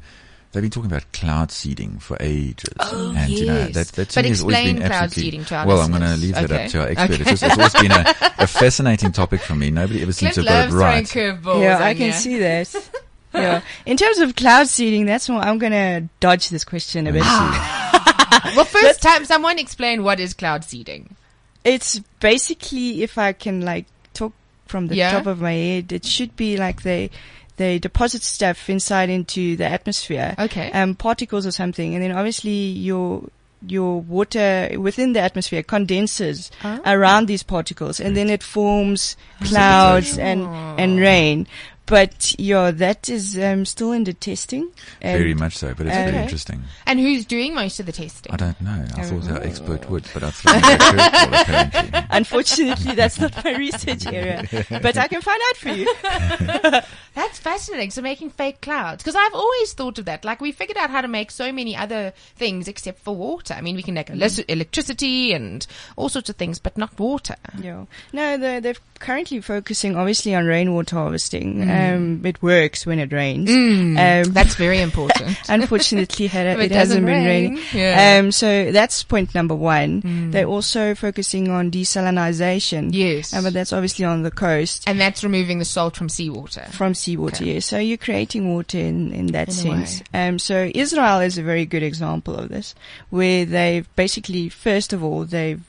[0.51, 2.69] they've been talking about cloud seeding for ages.
[2.79, 3.73] Oh, and, you know, yes.
[3.73, 5.89] that, that to But me has always explain been cloud seeding to our Well, I'm
[5.91, 6.21] going to listeners.
[6.23, 6.65] leave that Okay.
[6.65, 7.03] up to our expert.
[7.13, 7.21] Okay.
[7.21, 9.71] It's, just, it's always been a, a fascinating topic for me.
[9.71, 11.61] Nobody ever seems Cliff to have got it loves throwing right.
[11.63, 11.95] yeah, I Anya.
[12.11, 12.89] can see that.
[13.33, 13.61] yeah.
[13.85, 17.23] In terms of cloud seeding, that's what I'm going to dodge this question a bit.
[18.55, 21.15] Well, first time, someone explain what is cloud seeding.
[21.63, 24.33] It's basically, if I can like talk
[24.67, 25.11] from the Yeah.
[25.11, 27.09] top of my head, it should be like they
[27.57, 30.71] they deposit stuff inside into the atmosphere, Okay.
[30.71, 33.23] um, particles or something, and then obviously your
[33.65, 36.79] your water within the atmosphere condenses Ah.
[36.85, 40.41] around these particles, and then it forms clouds and
[40.79, 41.47] and rain.
[41.85, 44.71] But yeah, that is um, still under testing.
[45.01, 46.11] Very much so, but it's Okay.
[46.11, 46.63] very interesting.
[46.87, 48.31] And who's doing most of the testing?
[48.33, 48.85] I don't know.
[48.95, 52.07] I thought our expert would, but I've thrown that curveball apparently.
[52.09, 54.47] Unfortunately, that's not my research area,
[54.81, 55.93] but I can find out for you.
[57.15, 57.91] That's fascinating.
[57.91, 60.25] So making fake clouds, because I've always thought of that.
[60.25, 63.53] Like we figured out how to make so many other things except for water.
[63.53, 65.65] I mean, we can make elec- electricity and
[65.95, 67.35] all sorts of things, but not water.
[67.61, 67.85] Yeah.
[68.13, 71.69] No, they're, they're currently focusing obviously on rainwater harvesting.
[71.73, 73.49] Um, it works when it rains.
[73.49, 75.37] Um, That's very important.
[75.49, 77.63] unfortunately, it, it hasn't been rain, raining.
[77.73, 78.19] yeah.
[78.19, 80.31] Um, so that's point number one.
[80.31, 82.89] They're also focusing on desalinization.
[82.93, 83.33] Yes.
[83.33, 84.83] Uh, but that's obviously on the coast.
[84.87, 86.65] and that's removing the salt from seawater.
[86.71, 87.53] From seawater, Okay.
[87.55, 87.65] yes.
[87.65, 90.03] So you're creating water in, in that In sense.
[90.13, 92.75] Um, so Israel is a very good example of this,
[93.09, 95.61] where they've basically, first of all, they've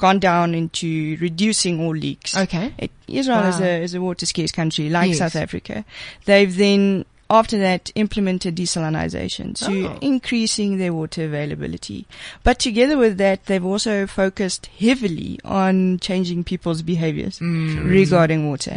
[0.00, 2.34] gone down into reducing all leaks.
[2.36, 2.72] Okay.
[2.78, 5.18] It, Israel is a is a water scarce country like Yes.
[5.18, 5.84] South Africa.
[6.24, 9.98] They've then after that implemented desalinization to Oh.
[10.00, 12.04] increasing their water availability.
[12.42, 17.88] But together with that, they've also focused heavily on changing people's behaviors Mm.
[17.88, 18.74] regarding water.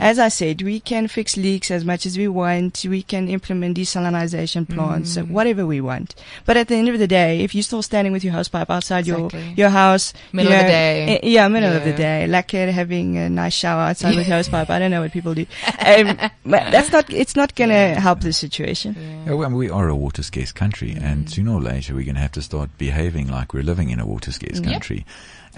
[0.00, 2.84] As I said, we can fix leaks as much as we want.
[2.88, 5.30] We can implement desalinization plants, uh, Mm.
[5.30, 6.14] whatever we want.
[6.44, 8.70] But at the end of the day, if you're still standing with your house pipe
[8.70, 9.40] outside Exactly.
[9.40, 11.18] your your house, Middle you of the day.
[11.22, 14.36] eh, yeah, middle of the day, like uh, having a nice shower outside with your
[14.36, 14.70] hose pipe.
[14.70, 15.46] I don't know what people do.
[15.86, 17.12] Um, but that's not.
[17.12, 18.96] It's not gonna help the situation.
[19.26, 22.04] Yeah, well, I mean, we are a water scarce country, and sooner or later we're
[22.04, 24.70] going to have to start behaving like we're living in a water scarce Yep.
[24.72, 25.06] country.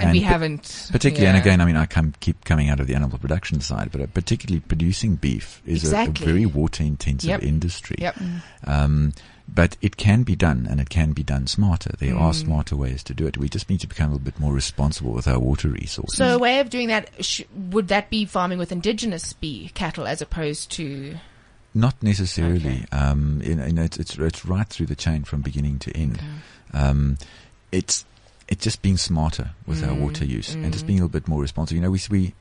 [0.00, 0.88] And, we pa- haven't.
[0.92, 3.90] Particularly, and again, I mean, I come, keep coming out of the animal production side,
[3.90, 6.24] but uh, particularly producing beef is a- Exactly.
[6.24, 7.42] a, very water intensive Yep.
[7.42, 7.96] industry.
[7.98, 8.16] Yep.
[8.64, 9.12] Um,
[9.52, 11.90] but it can be done, and it can be done smarter.
[11.98, 12.44] There are Mm.
[12.44, 13.38] smarter ways to do it.
[13.38, 16.18] We just need to become a little bit more responsible with our water resources.
[16.18, 20.06] So a way of doing that, sh- would that be farming with indigenous bee cattle
[20.06, 21.16] as opposed to?
[21.78, 22.58] Not necessarily.
[22.58, 22.84] Okay.
[22.90, 26.20] Um, you know, it's, it's it's right through the chain from beginning to end.
[26.72, 27.18] Um,
[27.70, 28.04] it's
[28.48, 30.88] it's just being smarter with our Mm, water use and just mm.
[30.88, 31.76] being a little bit more responsive.
[31.76, 32.34] You know, we we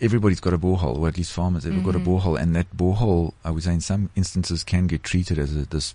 [0.00, 2.04] everybody's got a borehole, or at least farmers have got a Mhm.
[2.04, 5.64] borehole, and that borehole, I would say, in some instances, can get treated as a,
[5.66, 5.94] this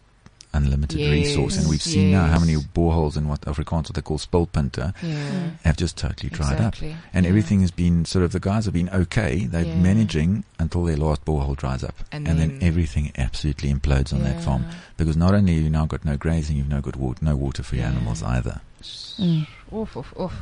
[0.53, 1.57] unlimited resource.
[1.57, 4.93] And we've Yes, seen now how many boreholes in what Afrikaans what they call suippunte
[5.03, 5.49] Yeah.
[5.63, 6.93] have just totally dried Exactly.
[6.93, 6.99] up.
[7.13, 7.29] And Yeah.
[7.29, 9.45] everything has been sort of the guys have been okay.
[9.45, 9.75] They're Yeah.
[9.75, 14.23] managing until their last borehole dries up, And and, then, then- everything absolutely implodes on
[14.23, 14.65] that farm
[14.97, 17.63] because not only have you now got no grazing, you've no good water, no water
[17.63, 18.61] for your animals either.
[19.73, 20.33] Oof, oof, oof.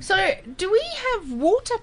[0.00, 0.82] So, do we
[1.22, 1.74] have water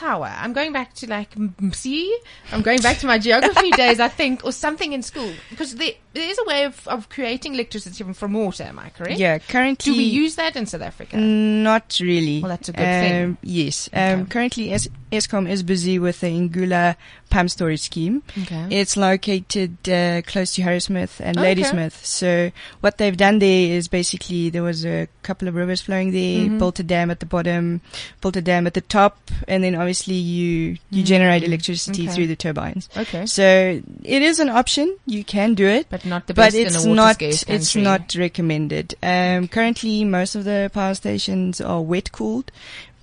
[0.00, 0.30] power?
[0.42, 1.30] I'm going back to like
[1.72, 2.16] see.
[2.52, 5.92] I'm going back to my geography days, I think, or something in school because there,
[6.14, 8.64] there is a way of, of creating electricity from, from water.
[8.64, 9.18] Am I correct?
[9.18, 9.92] Yeah, currently.
[9.92, 11.16] Do we use that in South Africa?
[11.16, 12.40] Not really.
[12.42, 13.24] Well, that's a good thing.
[13.24, 13.88] um, Yes.
[13.88, 14.12] Okay.
[14.12, 16.96] Um, currently, es- Eskom is busy with the Ingula
[17.30, 18.22] pump storage scheme.
[18.42, 18.66] Okay.
[18.70, 21.48] It's located uh, close to Harrismith and Okay.
[21.54, 22.04] Ladysmith.
[22.06, 22.50] So
[22.80, 26.58] what they've done there is basically there was a couple of rivers flowing there, Mhm.
[26.58, 27.80] built a dam at the bottom,
[28.20, 31.46] built a dam at the top, and then obviously you you generate Mm.
[31.46, 32.14] electricity Okay.
[32.14, 32.88] through the turbines.
[32.96, 33.26] okay.
[33.26, 34.96] So it is an option.
[35.06, 35.86] You can do it.
[35.90, 38.94] But not the But best in it's a water not it's not recommended.
[39.02, 42.50] Um, currently, most of the power stations are wet cooled,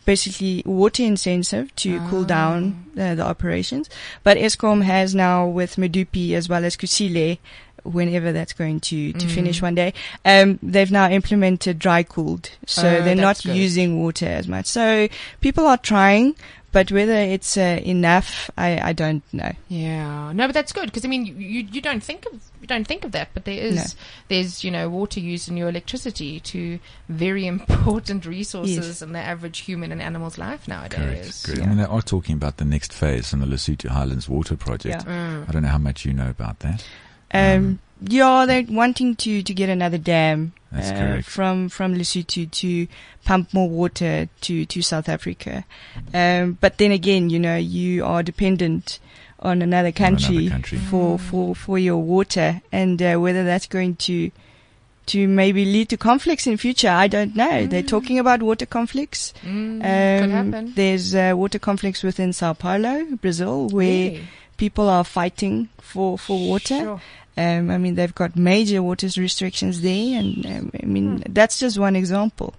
[0.05, 3.01] basically water intensive to cool down Ah.
[3.01, 3.89] uh, the operations.
[4.23, 7.37] But Eskom has now with Medupi as well as Kusile,
[7.83, 9.31] whenever that's going to, to Mm.
[9.31, 13.55] finish one day, um, they've now implemented dry cooled, so Oh, they're not good.
[13.55, 14.67] using water as much.
[14.67, 15.07] So
[15.41, 16.35] people are trying.
[16.73, 19.53] But whether it's uh, enough, I, I don't know.
[19.69, 22.67] Yeah, no, but that's good because I mean, you, you you don't think of you
[22.67, 23.83] don't think of that, but there is No.
[24.27, 29.59] there's you know water used in your electricity to very important resources in the average
[29.59, 30.97] human and animal's life nowadays.
[30.99, 31.45] Correct.
[31.45, 31.59] Correct.
[31.59, 31.63] Yeah.
[31.63, 35.05] I mean, they are talking about the next phase in the Lesotho Highlands Water Project.
[35.05, 35.13] Yeah.
[35.13, 35.47] Mm.
[35.47, 36.83] I don't know how much you know about that.
[37.35, 41.25] Um, yeah, they're wanting to, to get another dam That's uh, correct.
[41.27, 42.87] from from Lesotho to
[43.25, 45.65] pump more water to to South Africa.
[46.13, 48.99] Um, but then again, you know, you are dependent
[49.39, 50.77] on another country, country.
[50.77, 54.31] for for for your water, and uh, whether that's going to
[55.05, 57.67] to maybe lead to conflicts in future, I don't know.
[57.67, 59.33] They're talking about water conflicts.
[59.43, 60.73] Mm, Um, could happen.
[60.75, 64.23] There's uh, water conflicts within Sao Paulo, Brazil, where Really?
[64.55, 66.79] people are fighting for for water.
[66.79, 67.01] Sure.
[67.35, 71.79] Um, I mean, they've got major water restrictions there, and um, I mean that's just
[71.79, 72.53] one example.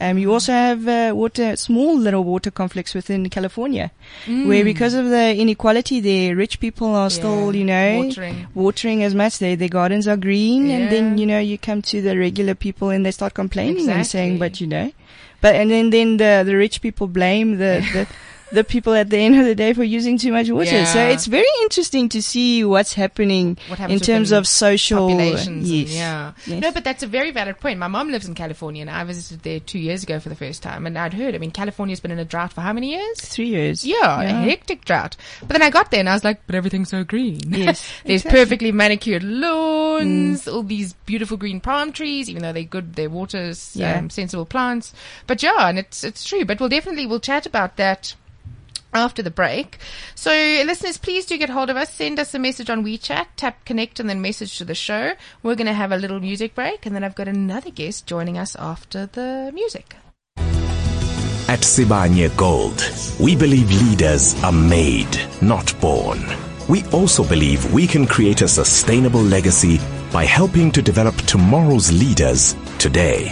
[0.00, 3.90] Um, you also have uh, water, small little water conflicts within California,
[4.26, 8.46] where because of the inequality there, rich people are still, you know, watering.
[8.54, 9.38] watering as much.
[9.38, 12.90] They, their gardens are green, and then you know you come to the regular people
[12.90, 14.92] and they start complaining and saying, "But you know,"
[15.40, 18.06] but and then then the the rich people blame the the.
[18.50, 20.86] The people at the end of the day for using too much water.
[20.86, 25.70] So it's very interesting to see what's happening What in terms of social populations.
[25.70, 25.92] Yes.
[25.94, 26.32] yeah.
[26.46, 26.62] Yes.
[26.62, 27.78] No, but that's a very valid point.
[27.78, 30.62] My mom lives in California and I visited there two years ago for the first
[30.62, 33.20] time and I'd heard, I mean, California's been in a drought for how many years?
[33.20, 33.84] Three years.
[33.84, 34.40] Yeah, yeah.
[34.40, 35.16] a hectic drought.
[35.40, 37.40] But then I got there and I was like, but everything's so green.
[37.58, 38.40] Yes, There's exactly.
[38.40, 43.52] perfectly manicured lawns, all these beautiful green palm trees, even though they're good, they're water
[43.74, 43.98] Yeah.
[43.98, 44.94] um, sensible plants.
[45.26, 46.44] But yeah, and it's, it's true.
[46.44, 48.14] But we'll definitely, we'll chat about that
[48.94, 49.78] after the break.
[50.14, 51.92] So listeners, please do get hold of us.
[51.92, 55.12] Send us a message on WeChat, tap connect and then message to the show.
[55.42, 58.38] We're going to have a little music break and then I've got another guest joining
[58.38, 59.96] us after the music.
[61.48, 62.84] At Sibanye Gold,
[63.18, 66.20] we believe leaders are made, not born.
[66.68, 69.80] We also believe we can create a sustainable legacy
[70.12, 73.28] by helping to develop tomorrow's leaders today.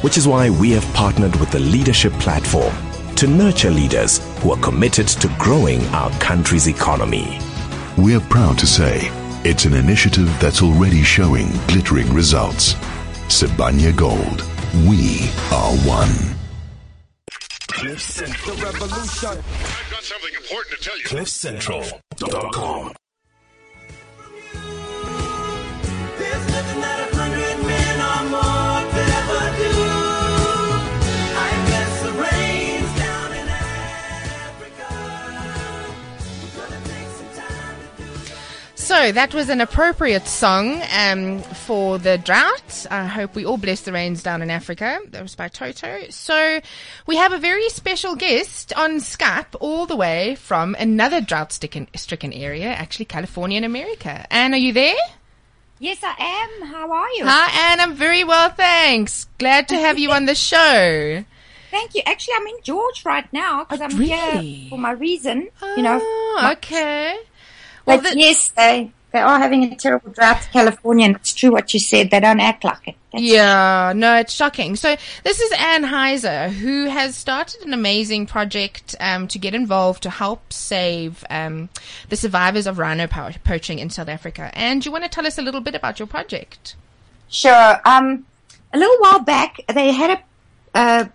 [0.00, 2.74] Which is why we have partnered with the Leadership Platform
[3.20, 7.38] to nurture leaders who are committed to growing our country's economy.
[7.98, 9.10] We're proud to say
[9.44, 12.72] it's an initiative that's already showing glittering results.
[13.28, 14.40] Sibanye Gold.
[14.88, 16.34] We are one.
[17.68, 19.28] Cliff Central Revolution.
[19.28, 21.04] I've got something important to tell you.
[21.04, 22.94] CliffCentral.com.
[38.90, 42.86] So that was an appropriate song um, for the drought.
[42.90, 44.98] I hope we all bless the rains down in Africa.
[45.10, 46.06] That was by Toto.
[46.10, 46.58] So
[47.06, 51.86] we have a very special guest on Skype all the way from another drought stricken,
[51.94, 54.26] stricken area, actually California in America.
[54.28, 54.96] Anne, are you there?
[55.78, 56.66] Yes, I am.
[56.66, 57.24] How are you?
[57.26, 57.78] Hi, Anne.
[57.78, 59.28] I'm very well, thanks.
[59.38, 61.24] Glad to have you on the show.
[61.70, 62.02] Thank you.
[62.06, 64.46] Actually, I'm in George right now because Oh, I'm really?
[64.46, 65.48] here for my reason.
[65.76, 67.14] you know, Oh, my- okay.
[67.86, 71.34] Well, but the- yes, they they are having a terrible drought in California, and it's
[71.34, 72.10] true what you said.
[72.10, 72.94] They don't act like it.
[73.12, 74.76] That's Yeah, no, it's shocking.
[74.76, 80.04] So this is Anne Heiser, who has started an amazing project um, to get involved
[80.04, 81.70] to help save um,
[82.08, 84.52] the survivors of rhino po- poaching in South Africa.
[84.54, 86.76] And you want to tell us a little bit about your project?
[87.28, 87.80] Sure.
[87.84, 88.26] Um,
[88.72, 90.22] a little while back, they had
[90.74, 91.10] a, a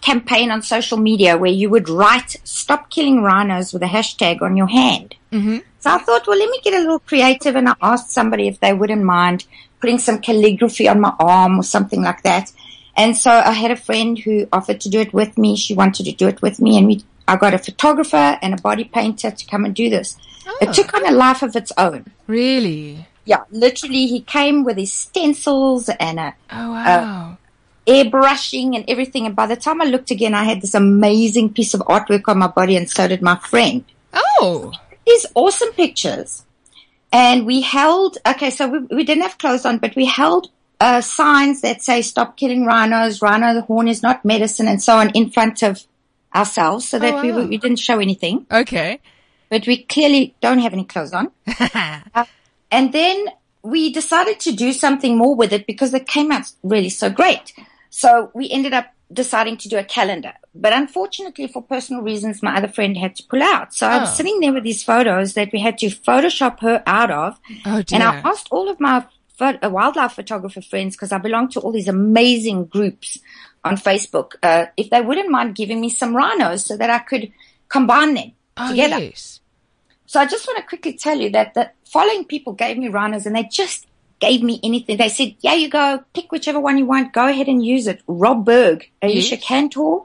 [0.00, 4.56] campaign on social media where you would write "Stop killing rhinos" with a hashtag on
[4.56, 5.14] your hand.
[5.30, 5.58] Mm-hmm.
[5.86, 8.58] So I thought, well, let me get a little creative, and I asked somebody if
[8.58, 9.46] they wouldn't mind
[9.80, 12.50] putting some calligraphy on my arm or something like that.
[12.96, 15.54] And so I had a friend who offered to do it with me.
[15.56, 17.04] She wanted to do it with me, and we.
[17.28, 20.16] I got a photographer and a body painter to come and do this.
[20.60, 22.06] It took on a life of its own.
[22.26, 23.06] Really?
[23.24, 27.38] Yeah, literally, he came with his stencils and a Oh wow!
[27.86, 29.24] airbrushing and everything.
[29.26, 32.38] And by the time I looked again, I had this amazing piece of artwork on
[32.38, 33.84] my body, and so did my friend.
[34.12, 34.72] oh,
[35.06, 36.44] These awesome pictures.
[37.12, 41.00] And we held, okay, so we, we didn't have clothes on, but we held uh,
[41.00, 45.10] signs that say stop killing rhinos, rhino the horn is not medicine, and so on
[45.10, 45.82] in front of
[46.34, 47.44] ourselves so that we, wow.
[47.44, 48.46] we didn't show anything.
[48.50, 49.00] okay.
[49.48, 51.30] But we clearly don't have any clothes on.
[52.14, 52.24] Uh,
[52.70, 53.26] and then
[53.62, 57.52] we decided to do something more with it because it came out really so great.
[57.90, 60.32] So we ended up deciding to do a calendar.
[60.54, 63.72] But unfortunately, for personal reasons, my other friend had to pull out.
[63.74, 64.14] So I was Oh.
[64.14, 67.38] sitting there with these photos that we had to Photoshop her out of.
[67.64, 67.96] Oh dear.
[67.96, 69.04] And I asked all of my
[69.38, 73.18] pho- uh, wildlife photographer friends, because I belong to all these amazing groups
[73.64, 77.32] on Facebook, uh, if they wouldn't mind giving me some rhinos so that I could
[77.68, 78.98] combine them oh together.
[78.98, 79.40] yes.
[80.06, 83.26] So I just want to quickly tell you that the following people gave me rhinos
[83.26, 83.85] and they just
[84.20, 84.96] gave me anything.
[84.96, 88.00] They said, yeah, you go, pick whichever one you want, go ahead and use it.
[88.06, 89.44] Rob Berg, Alicia Yes.
[89.44, 90.00] Cantor,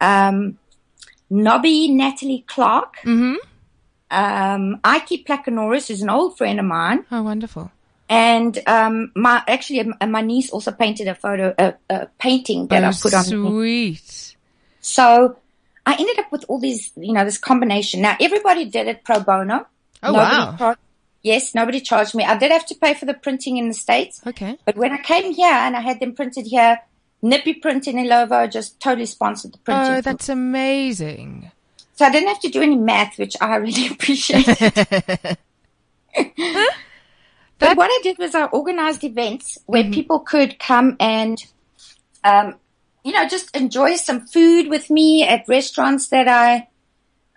[0.00, 0.58] um,
[1.30, 3.34] Nobby Natalie Clark, Mm-hmm.
[4.10, 7.04] um, Ike Placanores, who's an old friend of mine.
[7.10, 7.70] Oh wonderful.
[8.08, 12.84] And um, my actually, uh, my niece also painted a photo, a, a painting that
[12.84, 13.24] oh, I put on.
[13.24, 14.36] sweet.
[14.80, 15.38] So
[15.86, 18.02] I ended up with all these, you know, this combination.
[18.02, 19.66] Now everybody did it pro bono.
[20.02, 20.56] Oh, Nobody wow.
[20.58, 20.78] char-
[21.24, 22.22] yes, nobody charged me.
[22.24, 24.56] I did have to pay for the printing in the states, Okay.
[24.64, 26.78] but when I came here and I had them printed here,
[27.22, 29.94] Nippy Print in Illovo just totally sponsored the printing.
[29.96, 31.50] Oh, that's amazing.
[31.96, 34.46] so I didn't have to do any math, which I really appreciate.
[37.58, 39.92] But what I did was I organized events where Mm-hmm.
[39.92, 41.38] people could come and,
[42.24, 42.56] um,
[43.04, 46.68] you know, just enjoy some food with me at restaurants that I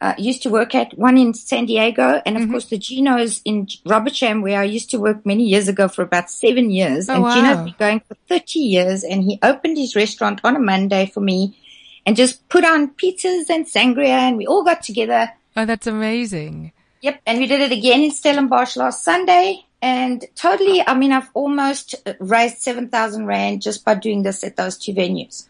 [0.02, 0.98] uh, used to work at.
[0.98, 2.52] One in San Diego, and of Mm-hmm.
[2.52, 6.30] course the Geno's in Robertsham, where I used to work many years ago for about
[6.30, 7.10] seven years.
[7.10, 7.34] Oh, and wow.
[7.36, 11.22] Geno's been going for thirty years, and he opened his restaurant on a Monday for
[11.22, 11.58] me,
[12.06, 15.32] and just put on pizzas and sangria, and we all got together.
[15.56, 16.72] Oh, that's amazing.
[17.02, 19.64] Yep, and we did it again in Stellenbosch last Sunday.
[19.82, 24.56] And totally, I mean, I've almost uh, raised 7,000 Rand just by doing this at
[24.56, 25.48] those two venues.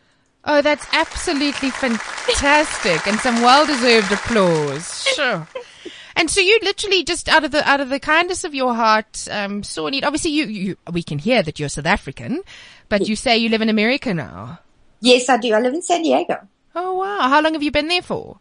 [0.49, 5.03] Oh, that's absolutely fantastic and some well-deserved applause.
[5.03, 5.45] Sure.
[6.15, 9.27] And so you literally just out of the out of the kindness of your heart
[9.29, 10.05] um, saw a need.
[10.05, 12.41] Obviously, you, you we can hear that you're South African,
[12.89, 14.59] but you say you live in America now.
[15.01, 15.53] Yes, I do.
[15.53, 16.47] I live in San Diego.
[16.73, 17.27] Oh wow!
[17.27, 18.39] How long have you been there for?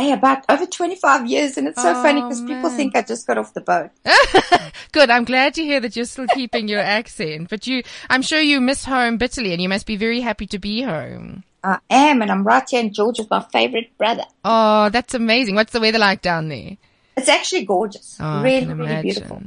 [0.00, 3.26] Hey, about over 25 years, and it's so Oh, funny because people think I just
[3.26, 3.90] got off the boat.
[4.92, 5.10] Good.
[5.10, 7.50] I'm glad to hear that you're still keeping your accent.
[7.50, 10.58] But you, I'm sure you miss home bitterly, and you must be very happy to
[10.58, 11.44] be home.
[11.62, 14.24] I am, and I'm right here in Georgia with my favorite brother.
[14.42, 15.54] Oh, that's amazing.
[15.54, 16.78] What's the weather like down there?
[17.18, 18.16] It's actually gorgeous.
[18.18, 19.42] Oh, really, really beautiful.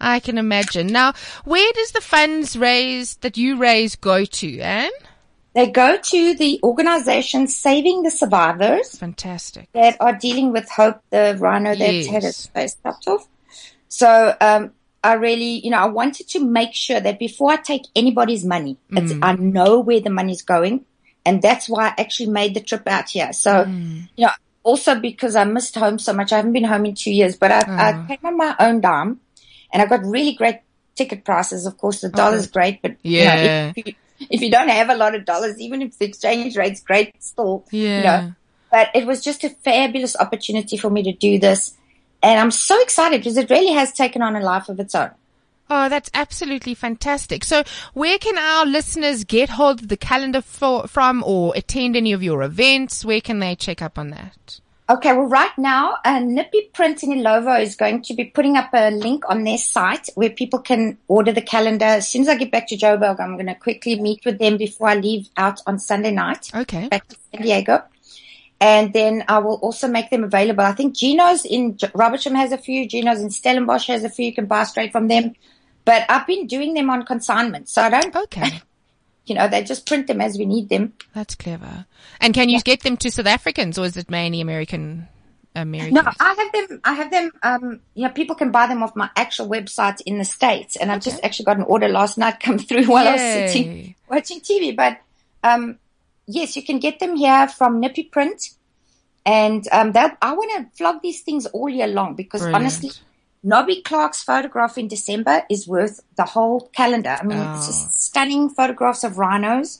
[0.00, 0.88] I can imagine.
[0.88, 1.12] Now,
[1.44, 4.90] where does the funds raised that you raise go to, Anne?
[5.54, 8.98] They go to the organization Saving the Survivors.
[8.98, 9.68] Fantastic.
[9.72, 12.36] that are dealing with Hope, the rhino that's had Yes.
[12.36, 13.28] his face chopped off.
[13.88, 14.72] So, um,
[15.04, 18.78] I really, you know, I wanted to make sure that before I take anybody's money,
[18.90, 20.84] it's, I know where the money's going.
[21.26, 23.32] And that's why I actually made the trip out here.
[23.32, 23.64] So,
[24.16, 24.30] you know,
[24.62, 27.50] also because I missed home so much, I haven't been home in two years, but
[27.52, 29.20] I, I came on my own dime
[29.72, 30.60] and I got really great
[30.94, 31.66] ticket prices.
[31.66, 33.72] Of course, the dollar's great, but you know, Yeah.
[33.76, 33.94] if, you,
[34.30, 37.64] if you don't have a lot of dollars, even if the exchange rate's great, still,
[37.70, 38.02] you Yeah.
[38.02, 38.34] know,
[38.70, 41.74] but it was just a fabulous opportunity for me to do this.
[42.22, 45.10] And I'm so excited because it really has taken on a life of its own.
[45.70, 47.44] Oh, that's absolutely fantastic.
[47.44, 47.62] So,
[47.94, 52.22] where can our listeners get hold of the calendar for, from or attend any of
[52.22, 53.04] your events?
[53.04, 54.60] Where can they check up on that?
[54.92, 58.68] Okay, well, right now, uh, Nippy Print in Illovo is going to be putting up
[58.74, 61.86] a link on their site where people can order the calendar.
[61.86, 64.58] As soon as I get back to Joburg, I'm going to quickly meet with them
[64.58, 66.54] before I leave out on Sunday night.
[66.54, 66.88] Okay.
[66.88, 67.82] back to San Diego.
[68.60, 70.62] And then I will also make them available.
[70.62, 72.86] I think Geno's in Robertsham has a few.
[72.86, 74.26] Geno's in Stellenbosch has a few.
[74.26, 75.34] You can buy straight from them.
[75.86, 77.70] But I've been doing them on consignment.
[77.70, 78.60] So I don't, Okay.
[79.26, 80.94] You know, they just print them as we need them.
[81.14, 81.86] That's clever.
[82.20, 85.08] And can you get them to South Africans or is it mainly American?
[85.54, 85.94] Americans?
[85.94, 86.80] No, I have them.
[86.84, 87.30] I have them.
[87.42, 90.90] Um, you know, people can buy them off my actual website in the states, and
[90.90, 94.40] I've just actually got an order last night come through while I was sitting watching
[94.40, 94.74] TV.
[94.74, 94.98] But
[95.44, 95.78] um,
[96.26, 98.50] yes, you can get them here from Nippy Print,
[99.26, 102.62] and um, that I want to flog these things all year long because Brilliant.
[102.62, 102.90] honestly,
[103.42, 107.16] Nobby Clark's photograph in December is worth the whole calendar.
[107.20, 107.66] I mean, it's Oh.
[107.72, 109.78] just stunning photographs of rhinos.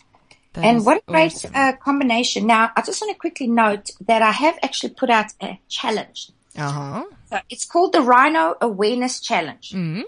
[0.55, 1.53] That And what a great awesome.
[1.55, 2.47] uh, combination.
[2.47, 6.31] Now, I just want to quickly note that I have actually put out a challenge.
[6.59, 7.05] Uh-huh.
[7.31, 9.71] So it's called the Rhino Awareness Challenge.
[9.71, 10.03] Mhm.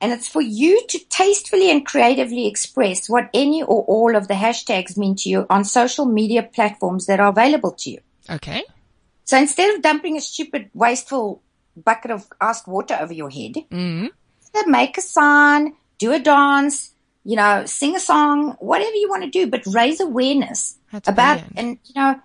[0.00, 4.34] And it's for you to tastefully and creatively express what any or all of the
[4.34, 8.00] hashtags mean to you on social media platforms that are available to you.
[8.28, 8.62] Okay.
[9.24, 11.42] So instead of dumping a stupid, wasteful
[11.84, 14.10] bucket of asked water over your head, Mhm.
[14.54, 16.92] so make a sign, do a dance,
[17.24, 21.38] you know, sing a song, whatever you want to do, but raise awareness That's about,
[21.38, 21.58] brilliant.
[21.58, 22.20] and you know,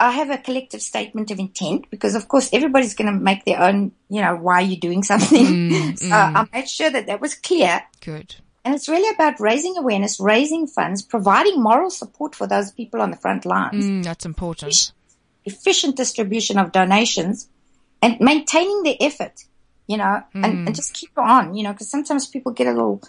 [0.00, 3.60] I have a collective statement of intent because of course everybody's going to make their
[3.60, 5.46] own, you know, why you're doing something.
[5.46, 7.82] Mm, so I made sure that that was clear.
[8.00, 8.36] Good.
[8.64, 13.10] And it's really about raising awareness, raising funds, providing moral support for those people on
[13.12, 14.92] the front lines Mm, that's important.
[15.44, 17.48] efficient distribution of donations
[18.02, 19.44] and maintaining the effort,
[19.86, 20.74] you know, and, and mm.
[20.74, 23.02] just keep on, you know, because sometimes people get a little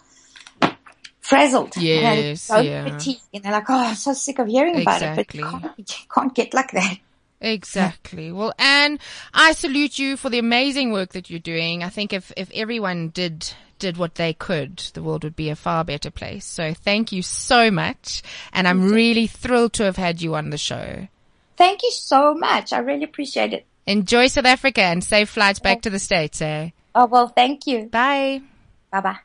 [1.21, 1.75] frazzled.
[1.75, 2.89] you know, Yes, yeah.
[2.89, 5.15] fatigue, and they're like, oh, I'm so sick of hearing about it.
[5.15, 6.97] But you can't, you can't get like that.
[7.39, 8.31] Exactly.
[8.31, 8.99] Well, Anne,
[9.33, 11.83] I salute you for the amazing work that you're doing.
[11.83, 15.55] I think if, if everyone did did what they could, the world would be a
[15.55, 16.45] far better place.
[16.45, 18.23] So thank you so much.
[18.51, 21.07] And I'm really thrilled to have had you on the show.
[21.57, 22.73] Thank you so much.
[22.73, 23.66] I really appreciate it.
[23.87, 26.71] Enjoy South Africa and safe flights back to the States, eh?
[26.93, 27.85] Oh, well, thank you.
[27.85, 28.41] Bye.
[28.91, 29.19] Bye bye.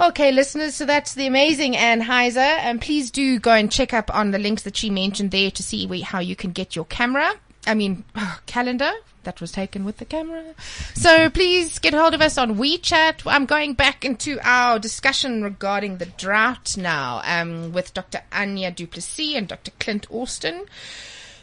[0.00, 2.38] Okay, listeners, so that's the amazing Anne Heiser.
[2.38, 5.62] And please do go and check up on the links that she mentioned there to
[5.64, 7.32] see where, how you can get your camera.
[7.66, 8.04] I mean,
[8.46, 8.92] calendar
[9.24, 10.54] that was taken with the camera.
[10.94, 13.22] So please get hold of us on WeChat.
[13.26, 18.20] I'm going back into our discussion regarding the drought now um, with Dr.
[18.32, 19.72] Anya Duplessis and Dr.
[19.80, 20.66] Clint Austin.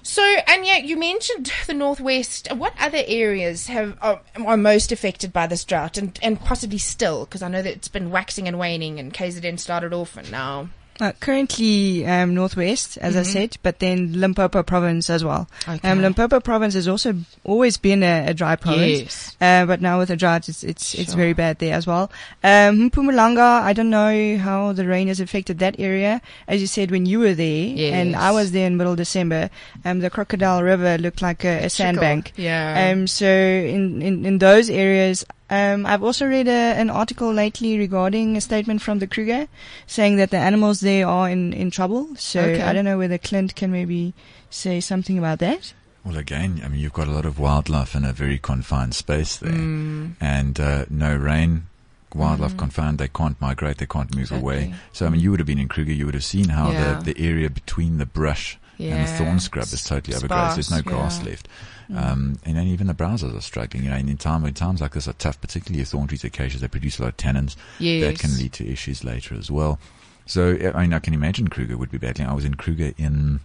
[0.07, 2.47] So, and yet you mentioned the northwest.
[2.53, 7.25] What other areas have are, are most affected by this drought, and and possibly still?
[7.25, 10.69] Because I know that it's been waxing and waning, and KZN started off, and now
[11.01, 15.49] Uh, currently, um, northwest, as I said, but then Limpopo province as well.
[15.67, 15.89] Okay.
[15.89, 19.37] Um, Limpopo province has also always been a, a dry province, Yes.
[19.41, 22.09] uh, but now with the drought, it's it's it's very bad there as well.
[22.43, 26.21] Um, Mpumalanga, I don't know how the rain has affected that area.
[26.47, 27.93] As you said, when you were there, yes.
[27.93, 29.49] and I was there in middle December,
[29.83, 32.31] um, the Crocodile River looked like a, a sandbank.
[32.37, 32.91] Yeah.
[32.93, 35.25] Um, so in, in, in those areas,
[35.55, 36.51] um, I've also read a,
[36.81, 39.47] an article lately regarding a statement from the Kruger
[39.87, 42.15] saying that the animals there are in, in trouble.
[42.17, 42.61] So Okay.
[42.61, 44.13] I don't know whether Clint can maybe
[44.49, 45.73] say something about that.
[46.03, 49.37] Well, again, I mean, you've got a lot of wildlife in a very confined space
[49.37, 50.13] there, Mm.
[50.21, 51.67] and uh, no rain.
[52.13, 54.73] Wildlife confined, they can't migrate, they can't move away.
[54.93, 56.99] So, I mean, you would have been in Kruger, you would have seen how Yeah.
[56.99, 60.53] the, the area between the brush and the thorn scrub is totally overgrown.
[60.53, 61.23] There's no grass yeah.
[61.23, 61.29] Mm.
[61.29, 61.47] left.
[61.93, 63.83] Um, and then even the browsers are struggling.
[63.83, 66.23] You know, and in time, when times like this are tough, particularly with thorn trees,
[66.23, 67.55] acacias, they produce a lot of tannins.
[67.79, 68.03] Yes.
[68.03, 69.79] That can lead to issues later as well.
[70.25, 72.27] So, I mean, I can imagine Kruger would be battling.
[72.27, 73.41] I was in Kruger in,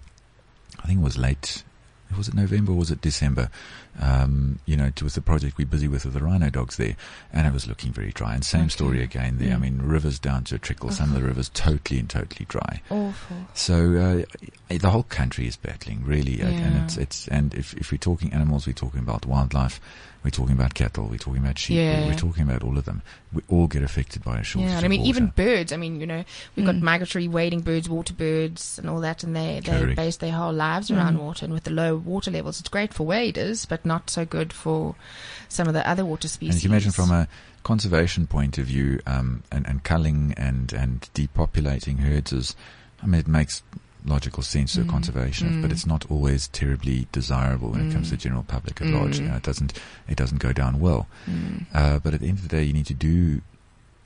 [0.83, 1.63] I think it was late,
[2.17, 3.49] was it November or was it December?
[4.01, 6.97] Um, you know, to, with the project we're busy with with the rhino dogs there,
[7.33, 8.35] and it was looking very dry.
[8.35, 9.55] And same story again there.
[9.55, 10.91] I mean, rivers down to a trickle.
[10.91, 12.81] Some of the rivers totally and totally dry.
[12.89, 13.37] Awful.
[13.55, 14.25] So
[14.71, 16.85] uh, the whole country is battling, really, uh, and Yeah.
[16.85, 19.81] it's it's and if if we're talking animals, we're talking about wildlife,
[20.25, 22.01] we're talking about cattle, we're talking about sheep, Yeah.
[22.03, 23.03] we're, we're talking about all of them.
[23.33, 24.71] We all get affected by a shortage.
[24.71, 25.09] Yeah, and I of mean, water.
[25.09, 25.73] even birds.
[25.73, 26.25] I mean, you know,
[26.57, 26.83] we've got Mm.
[26.83, 29.97] migratory wading birds, water birds, and all that, and they they Correct.
[29.97, 31.45] base their whole lives around water.
[31.45, 34.95] And with the low water levels, it's great for waders, but not so good for
[35.49, 36.57] some of the other water species.
[36.57, 37.27] And you can imagine from a
[37.63, 42.57] conservation point of view, um, and, and culling and, and depopulating herds is,
[43.03, 43.63] I mean, it makes
[44.05, 45.63] logical sense to conservation, Mm.
[45.63, 45.73] but Mm.
[45.75, 49.17] it's not always terribly desirable when it comes to the general public at large.
[49.19, 49.23] Mm.
[49.23, 49.73] You know, it doesn't,
[50.09, 51.07] it doesn't go down well.
[51.29, 51.67] Mm.
[51.75, 53.43] Uh, but at the end of the day, you need to do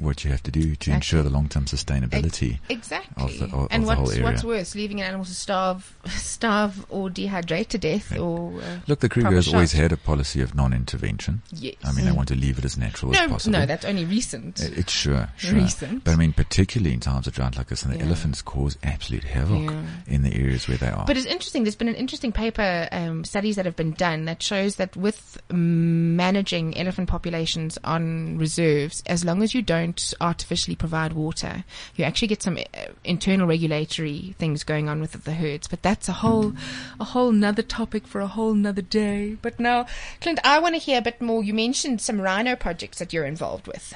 [0.05, 2.59] what you have to do to ensure the long-term sustainability.
[2.69, 3.25] Exactly.
[3.25, 5.95] of the- of- and of the whole what's what's worse, leaving an animal to starve,
[6.09, 8.21] starve or dehydrate to death, Right.
[8.21, 11.43] or uh, Look, the Kruger has always had a policy of non-intervention.
[11.53, 11.75] yes.
[11.85, 13.59] I mean, they want to leave it as natural as possible.
[13.59, 14.61] no, that's only recent.
[14.61, 15.55] It- It's sure, sure.
[15.55, 16.05] Recent.
[16.05, 18.05] But I mean, particularly in times of drought like this, and the Yeah.
[18.07, 19.83] elephants cause absolute havoc Yeah.
[20.07, 21.05] in the areas where they are.
[21.07, 21.65] But it's interesting.
[21.65, 25.39] There's been an interesting paper, um, studies that have been done that shows that with
[25.51, 31.65] managing elephant populations on reserves, as long as you don't artificially provide water,
[31.97, 32.63] you actually get some uh,
[33.05, 35.69] internal regulatory things going on with the herds.
[35.69, 36.53] But that's a whole,
[37.01, 39.37] a whole nother topic for a whole nother day.
[39.43, 39.87] But now,
[40.21, 41.43] Clint, I want to hear a bit more.
[41.45, 43.95] You mentioned some rhino projects that you're involved with.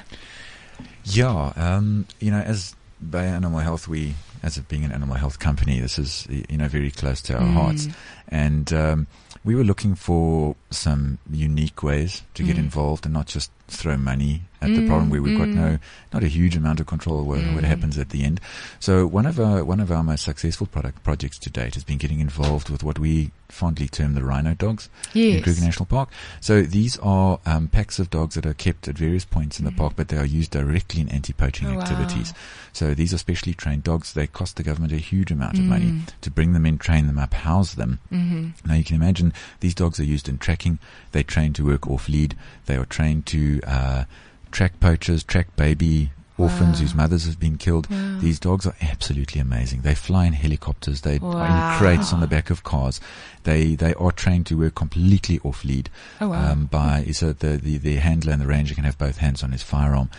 [1.05, 2.75] yeah, um, you know, as
[3.07, 6.67] Bayer Animal Health, we, as it being an animal health company, this is you know
[6.67, 7.53] very close to our Mm.
[7.53, 7.87] hearts,
[8.27, 9.07] and um,
[9.43, 12.59] we were looking for some unique ways to get Mm.
[12.59, 15.55] involved and not just throw money at the Mm, problem where we've got mm.
[15.55, 15.77] no
[16.11, 17.67] not a huge amount of control over what Mm.
[17.67, 18.41] happens at the end.
[18.79, 21.97] So one of our one of our most successful product projects to date has been
[21.97, 25.43] getting involved with what we fondly term the rhino dogs in Yes.
[25.43, 26.09] Kruger National Park.
[26.41, 29.71] So these are um, packs of dogs that are kept at various points in the
[29.71, 31.67] park, but they are used directly in anti-poaching.
[31.67, 31.81] Oh, wow.
[31.81, 32.33] activities.
[32.73, 34.13] So these are specially trained dogs.
[34.13, 36.01] They cost the government a huge amount of money Mm.
[36.21, 37.99] to bring them in, train them up, house them.
[38.11, 38.67] Mm-hmm.
[38.67, 40.77] Now you can imagine these dogs are used in tracking.
[41.11, 42.35] They're trained to work off lead.
[42.67, 44.05] They are trained to uh,
[44.51, 46.81] track poachers, track baby orphans Wow.
[46.81, 47.89] whose mothers have been killed.
[47.89, 48.17] Wow.
[48.19, 49.81] These dogs are absolutely amazing.
[49.81, 51.01] They fly in helicopters.
[51.01, 53.01] They are in crates on the back of cars.
[53.43, 55.89] They they are trained to work completely off lead.
[56.21, 56.51] Oh, wow.
[56.53, 59.51] Um, by so the, the the handler and the ranger can have both hands on
[59.51, 60.09] his firearm.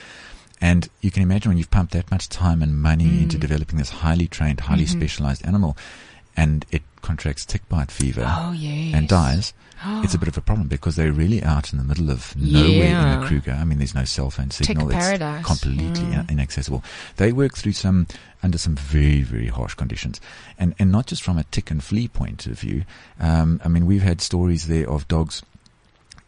[0.60, 3.22] And you can imagine when you've pumped that much time and money Mm.
[3.22, 4.98] into developing this highly trained, highly Mm-hmm.
[5.00, 5.74] specialized animal,
[6.36, 8.94] and it contracts tick bite fever Oh yes.
[8.94, 9.52] and dies,
[10.04, 13.14] it's a bit of a problem because they're really out in the middle of nowhere
[13.14, 13.52] in the Kruger.
[13.52, 14.88] I mean, there's no cell phone signal.
[14.88, 15.18] Tick signal.
[15.18, 15.40] paradise.
[15.40, 16.28] It's completely Mm.
[16.28, 16.84] inaccessible.
[17.16, 18.06] They work through some
[18.42, 20.20] under some very very harsh conditions,
[20.58, 22.84] and and not just from a tick and flea point of view.
[23.18, 25.42] Um, I mean, we've had stories there of dogs.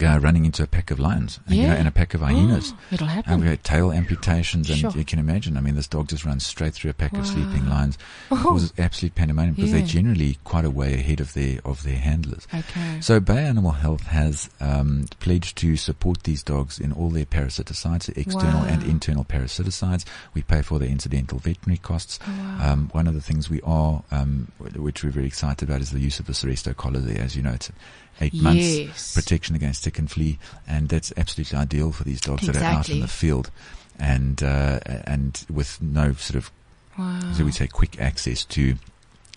[0.02, 1.74] Uh, running into a pack of lions, and, you know, Yeah.
[1.74, 2.74] and a pack of hyenas.
[2.90, 3.32] It'll happen.
[3.34, 4.90] And we had tail amputations, and Sure.
[4.96, 5.56] you can imagine.
[5.56, 7.74] I mean, this dog just runs straight through a pack of sleeping Wow.
[7.76, 7.98] lions.
[8.30, 8.36] It Oh.
[8.48, 9.78] causes absolute pandemonium because Yeah.
[9.78, 12.46] they're generally quite a way ahead of their of their handlers.
[12.52, 13.00] Okay.
[13.00, 18.06] So Bayer Animal Health has um, pledged to support these dogs in all their parasiticides,
[18.06, 18.66] the external Wow.
[18.68, 20.04] and internal parasiticides.
[20.34, 22.18] We pay for their incidental veterinary costs.
[22.26, 22.72] Oh, wow.
[22.72, 26.00] Um, one of the things we are, um, which we're very excited about, is the
[26.00, 27.20] use of the Seresto collar there.
[27.22, 27.70] As you know, it's
[28.20, 28.42] eight Yes.
[28.42, 32.64] months protection against tick and flea, and that's absolutely ideal for these dogs that are
[32.64, 33.50] out in the field,
[33.98, 36.50] and uh, and with no sort of
[36.98, 37.32] wow.
[37.32, 38.76] so we say quick access to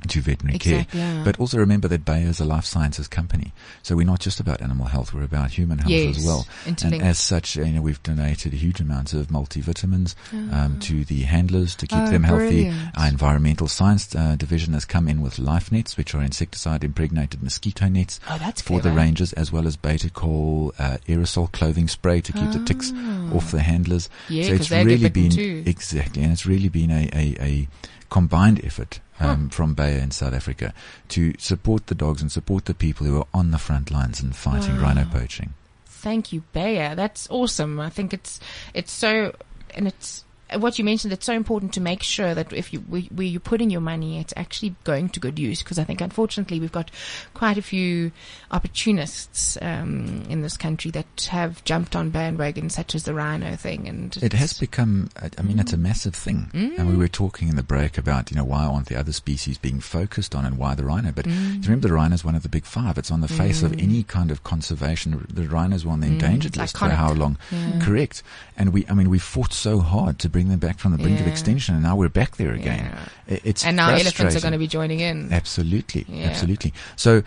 [0.07, 1.15] to veterinary Exactly, care.
[1.15, 1.23] yeah.
[1.23, 3.53] But also remember that Bayer is a life sciences company.
[3.81, 6.45] So we're not just about animal health, we're about human health Yes, as well.
[6.65, 10.13] And as such, you know, we've donated huge amounts of multivitamins
[10.53, 12.65] um, to the handlers to keep Oh, them healthy.
[12.65, 12.97] brilliant.
[12.97, 17.41] Our environmental science uh, division has come in with life nets, which are insecticide impregnated
[17.41, 22.21] mosquito nets Oh, that's for the rangers, as well as Bayticol uh, aerosol clothing spray
[22.21, 22.91] to keep the ticks
[23.33, 24.09] off the handlers.
[24.11, 24.25] Ah.
[24.29, 25.63] Yeah, so it's really been too.
[25.65, 27.67] exactly, and it's really been a, a, a
[28.09, 30.73] combined effort um, from Bayer in South Africa
[31.09, 34.35] to support the dogs and support the people who are on the front lines and
[34.35, 35.53] fighting rhino poaching.
[35.85, 36.95] Thank you, Bayer.
[36.95, 37.79] That's awesome.
[37.79, 38.39] I think it's
[38.73, 39.33] it's so
[39.73, 40.23] and it's
[40.57, 41.13] what you mentioned.
[41.13, 44.19] It's so important to make sure that if you where where you're putting your money,
[44.19, 45.63] it's actually going to good use.
[45.63, 46.91] Because I think unfortunately we've got
[47.33, 48.11] quite a few
[48.51, 53.87] opportunists um, in this country that have jumped on bandwagons such as the rhino thing,
[53.87, 56.49] and It has become, I mean, it's a massive thing.
[56.53, 56.79] Mm.
[56.79, 59.57] And we were talking in the break about, you know, why aren't the other species
[59.57, 61.11] being focused on and why the rhino?
[61.11, 61.63] But mm.
[61.63, 62.97] remember, the rhino is one of the big five.
[62.97, 63.83] It's on the face of mm.
[63.83, 65.25] any kind of conservation.
[65.29, 67.37] The rhino is on the endangered It's list for how long?
[67.81, 68.23] Correct.
[68.57, 71.17] And we, I mean, we fought so hard to bring them back from the brink
[71.21, 72.91] of extinction, and now we're back there again.
[73.29, 73.39] Yeah.
[73.45, 75.31] It's and now elephants are going to be joining in.
[75.31, 76.25] Absolutely, Yeah.
[76.25, 76.73] absolutely.
[76.97, 77.23] So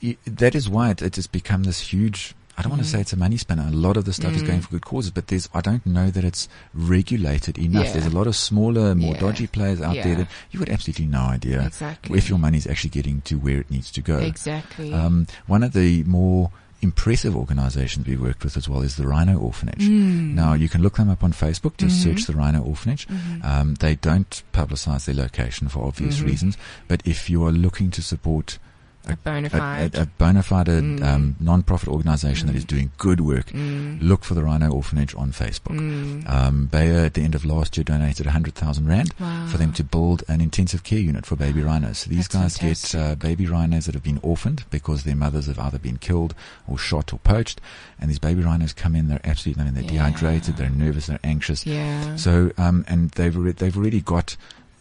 [0.00, 2.34] y- that is why it, it has become this huge.
[2.56, 2.84] I don't want Mm.
[2.86, 3.66] to say it's a money spinner.
[3.68, 6.08] A lot of the stuff is going for good causes, but there's I don't know
[6.16, 7.86] that it's regulated enough.
[7.86, 7.92] Yeah.
[7.94, 9.20] There's a lot of smaller, more Yeah.
[9.20, 10.04] dodgy players out Yeah.
[10.04, 12.16] there that you got absolutely no idea Exactly.
[12.16, 14.18] if your money is actually getting to where it needs to go.
[14.18, 14.92] Exactly.
[14.94, 16.50] Um, one of the more
[16.82, 19.80] impressive organizations we worked with as well is the Rhino Orphanage.
[19.88, 20.34] Mm.
[20.34, 21.76] Now you can look them up on Facebook.
[21.78, 22.16] Just Mm-hmm.
[22.16, 23.06] search the Rhino Orphanage.
[23.42, 26.26] Um, they don't publicize their location for obvious Mm-hmm.
[26.26, 26.58] reasons,
[26.88, 28.58] but if you are looking to support
[29.06, 29.94] a bona fide.
[29.94, 31.02] a, a bona fide Mm.
[31.02, 34.02] um, non-profit organization that is doing good work, Mm.
[34.02, 35.76] look for the Rhino Orphanage on Facebook.
[35.78, 36.28] Mm.
[36.28, 39.46] Um, Bayer at the end of last year donated 100,000 rand Wow.
[39.46, 41.98] for them to build an intensive care unit for baby rhinos.
[41.98, 45.46] So these That's guys get uh, baby rhinos that have been orphaned because their mothers
[45.46, 46.34] have either been killed
[46.66, 47.60] or shot or poached.
[48.00, 49.90] And these baby rhinos come in, they're absolutely, I mean, they're Yeah.
[50.10, 51.64] dehydrated, they're nervous, they're anxious.
[51.66, 52.16] yeah.
[52.16, 54.36] So, um, and they've already, they've already got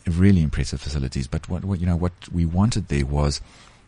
[0.07, 1.27] really impressive facilities.
[1.27, 3.41] But what, what you know, what we wanted there was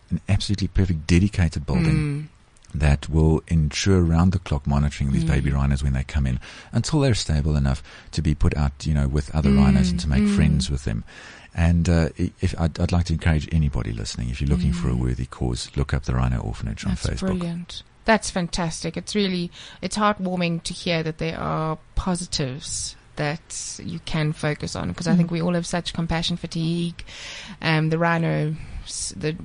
[0.09, 2.79] an absolutely perfect dedicated building Mm.
[2.79, 5.27] that will ensure round the clock monitoring these Mm.
[5.29, 6.39] baby rhinos when they come in
[6.71, 7.81] until they're stable enough
[8.11, 10.35] to be put out, you know, with other rhinos and to make Mm.
[10.35, 11.03] friends with them.
[11.55, 14.95] And uh, if I'd, I'd like to encourage anybody listening, if you're looking for a
[14.95, 16.97] worthy cause, look up the Rhino Orphanage on Mm.
[17.09, 17.19] Facebook.
[17.19, 17.83] brilliant.
[18.05, 18.95] That's fantastic.
[18.95, 19.49] It's really
[19.81, 25.15] it's heartwarming to hear that there are positives that you can focus on because I
[25.15, 27.03] think we all have such compassion fatigue.
[27.61, 28.55] Um, the rhino,
[29.15, 29.35] the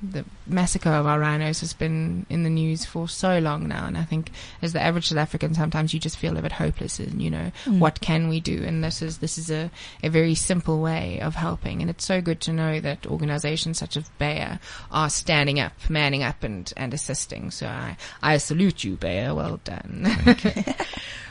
[0.00, 3.98] the massacre of our rhinos has been in the news for so long now, and
[3.98, 4.30] I think
[4.62, 7.50] as the average South African, sometimes you just feel a bit hopeless, and you know
[7.64, 7.78] mm.
[7.78, 8.62] what can we do?
[8.64, 9.70] And this is this is a
[10.02, 13.96] a very simple way of helping, and it's so good to know that organisations such
[13.96, 14.60] as Bayer
[14.90, 17.50] are standing up, manning up, and and assisting.
[17.50, 19.34] So I I salute you, Bayer.
[19.34, 20.06] Well done.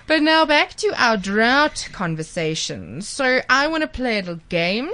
[0.08, 3.01] But now back to our drought conversation.
[3.01, 4.89] So I want to play a little game.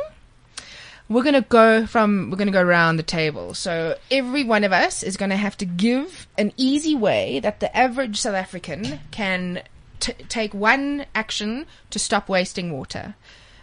[1.10, 3.54] We're gonna go from we're gonna go around the table.
[3.54, 7.76] So every one of us is gonna have to give an easy way that the
[7.76, 9.64] average South African can
[10.00, 13.16] t- take one action to stop wasting water,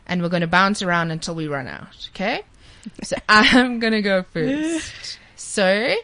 [0.07, 2.09] and we're gonna bounce around until we run out.
[2.14, 2.43] Okay?
[3.03, 5.18] So I'm gonna go first.
[5.36, 5.97] So,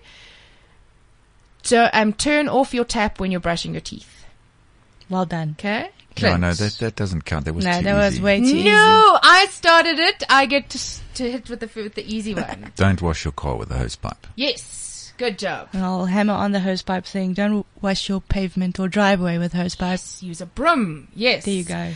[1.62, 4.24] so um, turn off your tap when you're brushing your teeth.
[5.08, 5.56] Well done.
[5.58, 5.90] Okay?
[6.22, 7.44] No, no, that, that doesn't count.
[7.44, 8.22] That was No, too that was easy.
[8.22, 8.64] way too easy.
[8.64, 10.22] No, I started it.
[10.28, 10.78] I get to
[11.14, 12.72] to hit with the f- with the easy one.
[12.76, 14.26] Don't wash your car with a hose pipe.
[14.36, 15.68] yes, good job.
[15.72, 17.32] And I'll hammer on the hosepipe thing.
[17.34, 20.22] Don't wash your pavement or driveway with hosepipe.
[20.22, 21.08] Use a broom.
[21.14, 21.44] Yes.
[21.44, 21.92] There you go.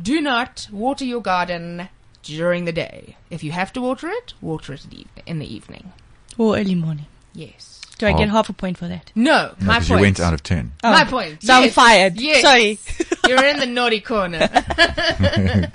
[0.00, 1.88] Do not water your garden
[2.24, 3.16] during the day.
[3.30, 5.92] If you have to water it, water it in the eve- in the evening.
[6.36, 7.06] Or early morning.
[7.32, 7.80] Yes.
[7.98, 8.18] Do I Oh.
[8.18, 9.12] get half a point for that?
[9.14, 9.98] No, No, my because point.
[10.00, 10.72] you went out of turn.
[10.82, 11.42] my Oh, point.
[11.42, 12.20] so I'm fired.
[12.20, 12.42] Yes.
[12.42, 12.78] Sorry.
[13.28, 14.48] You're in the naughty corner.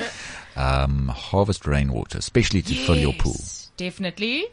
[0.55, 3.37] Um, harvest rainwater, especially to fill your pool.
[3.77, 4.45] Definitely.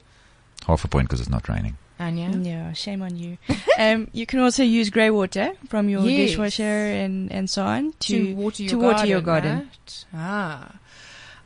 [0.65, 1.79] Half a point because it's not raining.
[1.99, 2.31] Anya.
[2.31, 3.39] Yeah, shame on you.
[3.79, 6.31] um, you can also use grey water from your Yes.
[6.31, 8.97] dishwasher and, and so on to, to, water your to garden.
[8.97, 9.57] water your garden.
[9.59, 10.05] right?
[10.15, 10.73] Ah.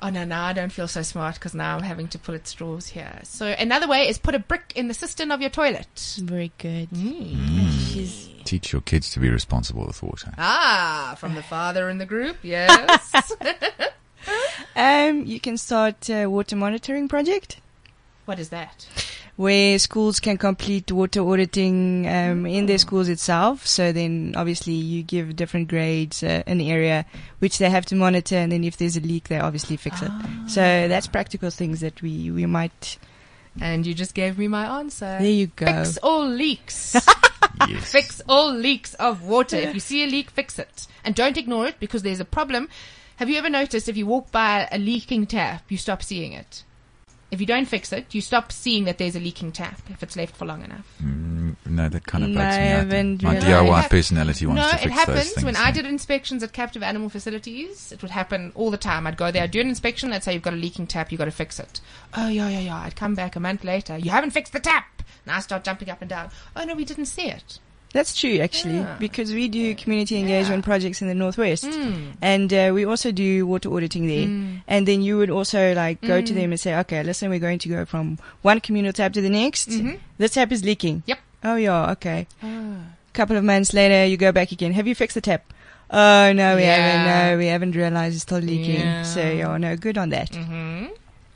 [0.03, 2.47] Oh no, now I don't feel so smart because now I'm having to pull at
[2.47, 3.21] straws here.
[3.23, 6.19] So another way is put a brick in the cistern of your toilet.
[6.19, 6.89] Very good.
[6.93, 10.33] She's Teach your kids to be responsible with water.
[10.39, 13.33] Ah, from the father in the group, yes.
[14.77, 17.59] Um, you can start a water monitoring project
[18.31, 18.87] what is that?
[19.41, 23.67] Where schools can complete water auditing um, in their schools itself.
[23.67, 27.07] So then, obviously, you give different grades uh, an area
[27.39, 30.11] which they have to monitor, and then if there's a leak, they obviously fix it.
[30.47, 32.99] So that's practical things that we we might
[33.63, 35.17] And you just gave me my answer.
[35.19, 35.65] There you go.
[35.67, 36.97] Fix all leaks.
[37.69, 37.93] Yes.
[37.93, 39.57] fix all leaks of water.
[39.57, 40.87] If you see a leak, fix it.
[41.05, 42.71] And don't ignore it because there's a problem.
[43.17, 46.65] Have you ever noticed if you walk by a leaking tap, you stop seeing it?
[47.31, 50.17] If you don't fix it, you stop seeing that there's a leaking tap if it's
[50.17, 50.85] left for long enough.
[51.01, 52.87] Mm, no, that kind of No, bugs I me out.
[53.23, 53.35] My.
[53.35, 55.45] No, DIY hap- personality wants no, to it fix happens those things.
[55.45, 57.93] when I did inspections at captive animal facilities.
[57.93, 59.07] It would happen all the time.
[59.07, 60.11] I'd go there, I'd do an inspection.
[60.11, 61.81] Let's say you've got a leaking tap, you've got to fix it.
[62.15, 62.77] Oh yeah, yeah, yeah.
[62.77, 63.97] I'd come back a month later.
[63.97, 65.03] You haven't fixed the tap.
[65.25, 66.31] And I start jumping up and down.
[66.57, 67.59] Oh no, we didn't see it.
[67.93, 68.97] That's true, actually, Yeah.
[69.01, 72.13] because we do community engagement projects in the northwest, Mm.
[72.23, 74.29] and uh, we also do water auditing there.
[74.69, 76.27] And then you would also like go Mm.
[76.27, 79.21] to them and say, "Okay, listen, we're going to go from one communal tap to
[79.21, 79.71] the next.
[80.19, 80.99] This tap is leaking.
[81.03, 81.11] Mm-hmm.
[81.11, 81.19] Yep.
[81.43, 82.27] Oh yeah, okay.
[82.43, 82.95] Ah.
[83.13, 84.73] couple of months later, you go back again.
[84.73, 85.43] Have you fixed the tap?
[85.91, 86.77] Oh no, we Yeah.
[86.79, 87.07] haven't.
[87.11, 88.81] No, we haven't realized it's still leaking.
[88.87, 89.03] Yeah.
[89.03, 90.31] So yeah, no, good on that.
[90.33, 90.85] hmm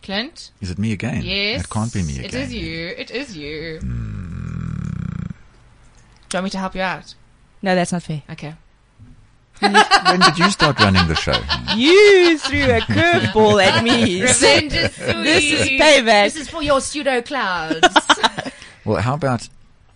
[0.05, 0.53] Clint?
[0.61, 1.23] Is it me again?
[1.25, 1.63] Yes.
[1.65, 2.43] It can't be me It again.
[2.43, 2.95] is you.
[2.97, 3.81] It is you.
[6.35, 7.15] Do you want me to help you out?
[7.63, 8.21] No, that's not fair.
[8.29, 8.55] Okay.
[9.61, 11.41] when did you start running the show?
[11.77, 14.21] You threw a curveball at me.
[14.21, 15.23] Revenge is sweet.
[15.23, 16.25] This is payback.
[16.25, 17.87] This is for your pseudo clouds.
[18.85, 19.49] Well, how about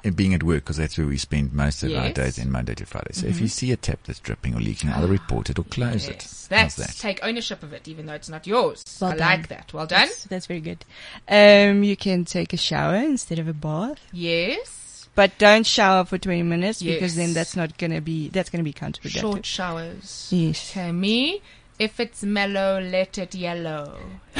[0.04, 0.62] it being at work?
[0.64, 3.12] Because that's where we spend most of our days in Monday to Friday.
[3.12, 6.06] So if you see a tap that's dripping or leaking, either report it or close
[6.06, 6.08] yes.
[6.08, 6.22] it.
[6.22, 6.96] How's That's that?
[6.96, 8.82] take ownership of it, even though it's not yours.
[9.00, 9.28] Well I done.
[9.28, 9.74] like that.
[9.74, 10.06] Well done.
[10.06, 10.84] That's, that's very good.
[11.28, 14.77] Um, you can take a shower instead of a bath, Yes.
[15.18, 18.72] But don't shower for 20 minutes because then that's not gonna be that's gonna be
[18.72, 19.20] counterproductive.
[19.20, 20.28] Short showers.
[20.30, 20.70] Yes.
[20.70, 21.42] Okay, me.
[21.76, 23.98] If it's mellow, let it yellow.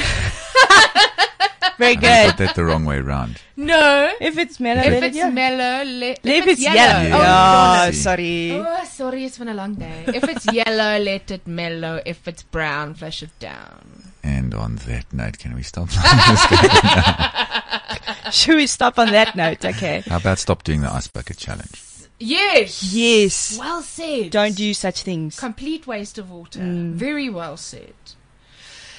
[1.77, 2.27] Very I good.
[2.29, 3.41] got that the wrong way around.
[3.57, 4.09] No.
[4.21, 5.29] If it's mellow, If it's it yeah.
[5.29, 6.77] mellow, let If if it's yellow.
[6.77, 7.17] Yeah.
[7.17, 7.91] Oh, Yeah.
[7.91, 8.51] sorry.
[8.53, 10.05] Oh, sorry, it's been a long day.
[10.07, 12.01] If it's yellow, let it mellow.
[12.05, 14.13] If it's brown, flush it down.
[14.23, 15.89] And on that note, can we stop?
[18.31, 19.63] Should we stop on that note?
[19.65, 20.01] Okay.
[20.07, 21.81] How about stop doing the ice bucket challenge?
[22.19, 22.83] Yes.
[22.93, 23.57] Yes.
[23.57, 24.31] Well said.
[24.31, 25.39] Don't do such things.
[25.39, 26.59] Complete waste of water.
[26.61, 27.93] Very well said.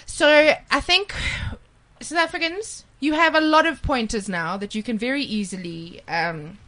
[0.06, 1.14] So I think
[2.00, 6.58] South Africans, you have a lot of pointers now that you can very easily um,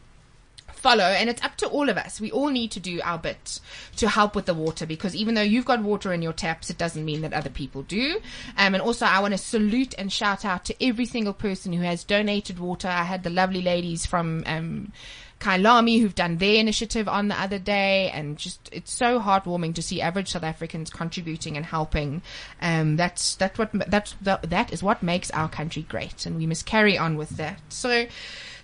[0.83, 2.19] follow, and it's up to all of us.
[2.19, 3.61] We all need to do our bit
[3.95, 6.77] to help with the water because even though you've got water in your taps, it
[6.77, 8.19] doesn't mean that other people do.
[8.57, 11.83] Um, and also, I want to salute and shout out to every single person who
[11.83, 12.89] has donated water.
[12.89, 14.43] I had the lovely ladies from.
[14.45, 14.91] Um,
[15.39, 19.81] Kyalami who've done their initiative on the other day and just it's so heartwarming to
[19.81, 22.21] see average South Africans contributing and helping.
[22.61, 26.47] Um, that's that's what that's that, that is what makes our country great and we
[26.47, 27.59] must carry on with that.
[27.67, 28.05] So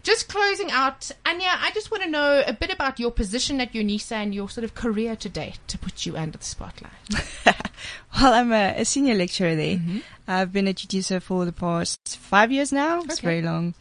[0.03, 3.73] just closing out, Anya, I just want to know a bit about your position at
[3.73, 6.91] UNISA and your sort of career to date to put you under the spotlight.
[8.19, 9.77] Well, I'm a, a senior lecturer there.
[9.77, 9.99] Mm-hmm.
[10.30, 13.01] I've been a tutor for the past five years now.
[13.01, 13.27] It's Okay.
[13.27, 13.73] very long.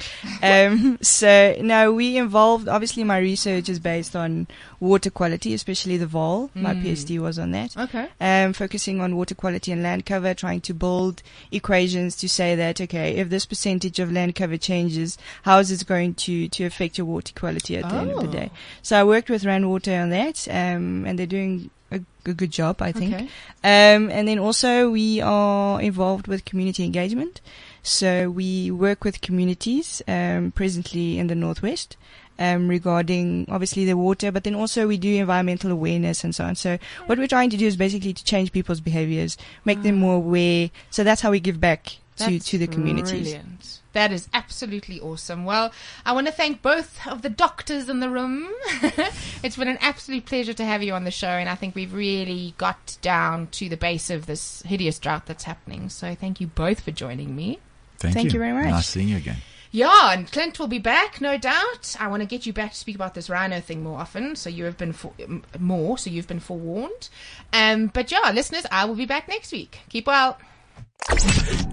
[0.42, 4.46] Um, so now we involved, obviously my research is based on
[4.80, 6.48] water quality, especially the Vaal.
[6.54, 6.82] My Mm.
[6.82, 7.76] PhD was on that.
[7.76, 8.06] Okay.
[8.18, 11.22] Um, focusing on water quality and land cover, trying to build
[11.52, 15.86] equations to say that, okay, if this percentage of land cover changes, how is it
[15.86, 18.40] going to, to affect your water quality at the end of the Oh.
[18.40, 18.50] day?
[18.80, 22.50] So I worked with Rand Water on that, um, and they're doing a, a good
[22.50, 23.14] job, I think.
[23.14, 23.28] Okay.
[23.64, 27.40] Um, and then also we are involved with community engagement.
[27.82, 31.96] So we work with communities um, presently in the northwest
[32.38, 36.54] um, regarding obviously the water, but then also we do environmental awareness and so on.
[36.54, 40.16] So what we're trying to do is basically to change people's behaviors, make them more
[40.16, 40.70] aware.
[40.90, 42.30] So that's how we give back to, Ah.
[42.30, 43.32] That's to the communities.
[43.32, 43.77] Brilliant.
[43.98, 45.44] That is absolutely awesome.
[45.44, 45.72] Well,
[46.06, 48.48] I want to thank both of the doctors in the room.
[49.42, 51.92] it's been an absolute pleasure to have you on the show, and I think we've
[51.92, 55.88] really got down to the base of this hideous drought that's happening.
[55.88, 57.58] So thank you both for joining me.
[57.96, 58.70] Thank, Thank you very much.
[58.70, 59.38] Nice seeing you again.
[59.72, 61.96] Yeah, and Clint will be back, no doubt.
[61.98, 64.48] I want to get you back to speak about this rhino thing more often, so
[64.48, 65.12] you have been for,
[65.58, 67.08] more, so you've been forewarned.
[67.52, 69.80] Um, but yeah, listeners, I will be back next week.
[69.88, 70.38] Keep well.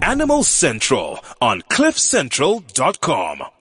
[0.02, 3.55] Animal Central on CliffCentral.com.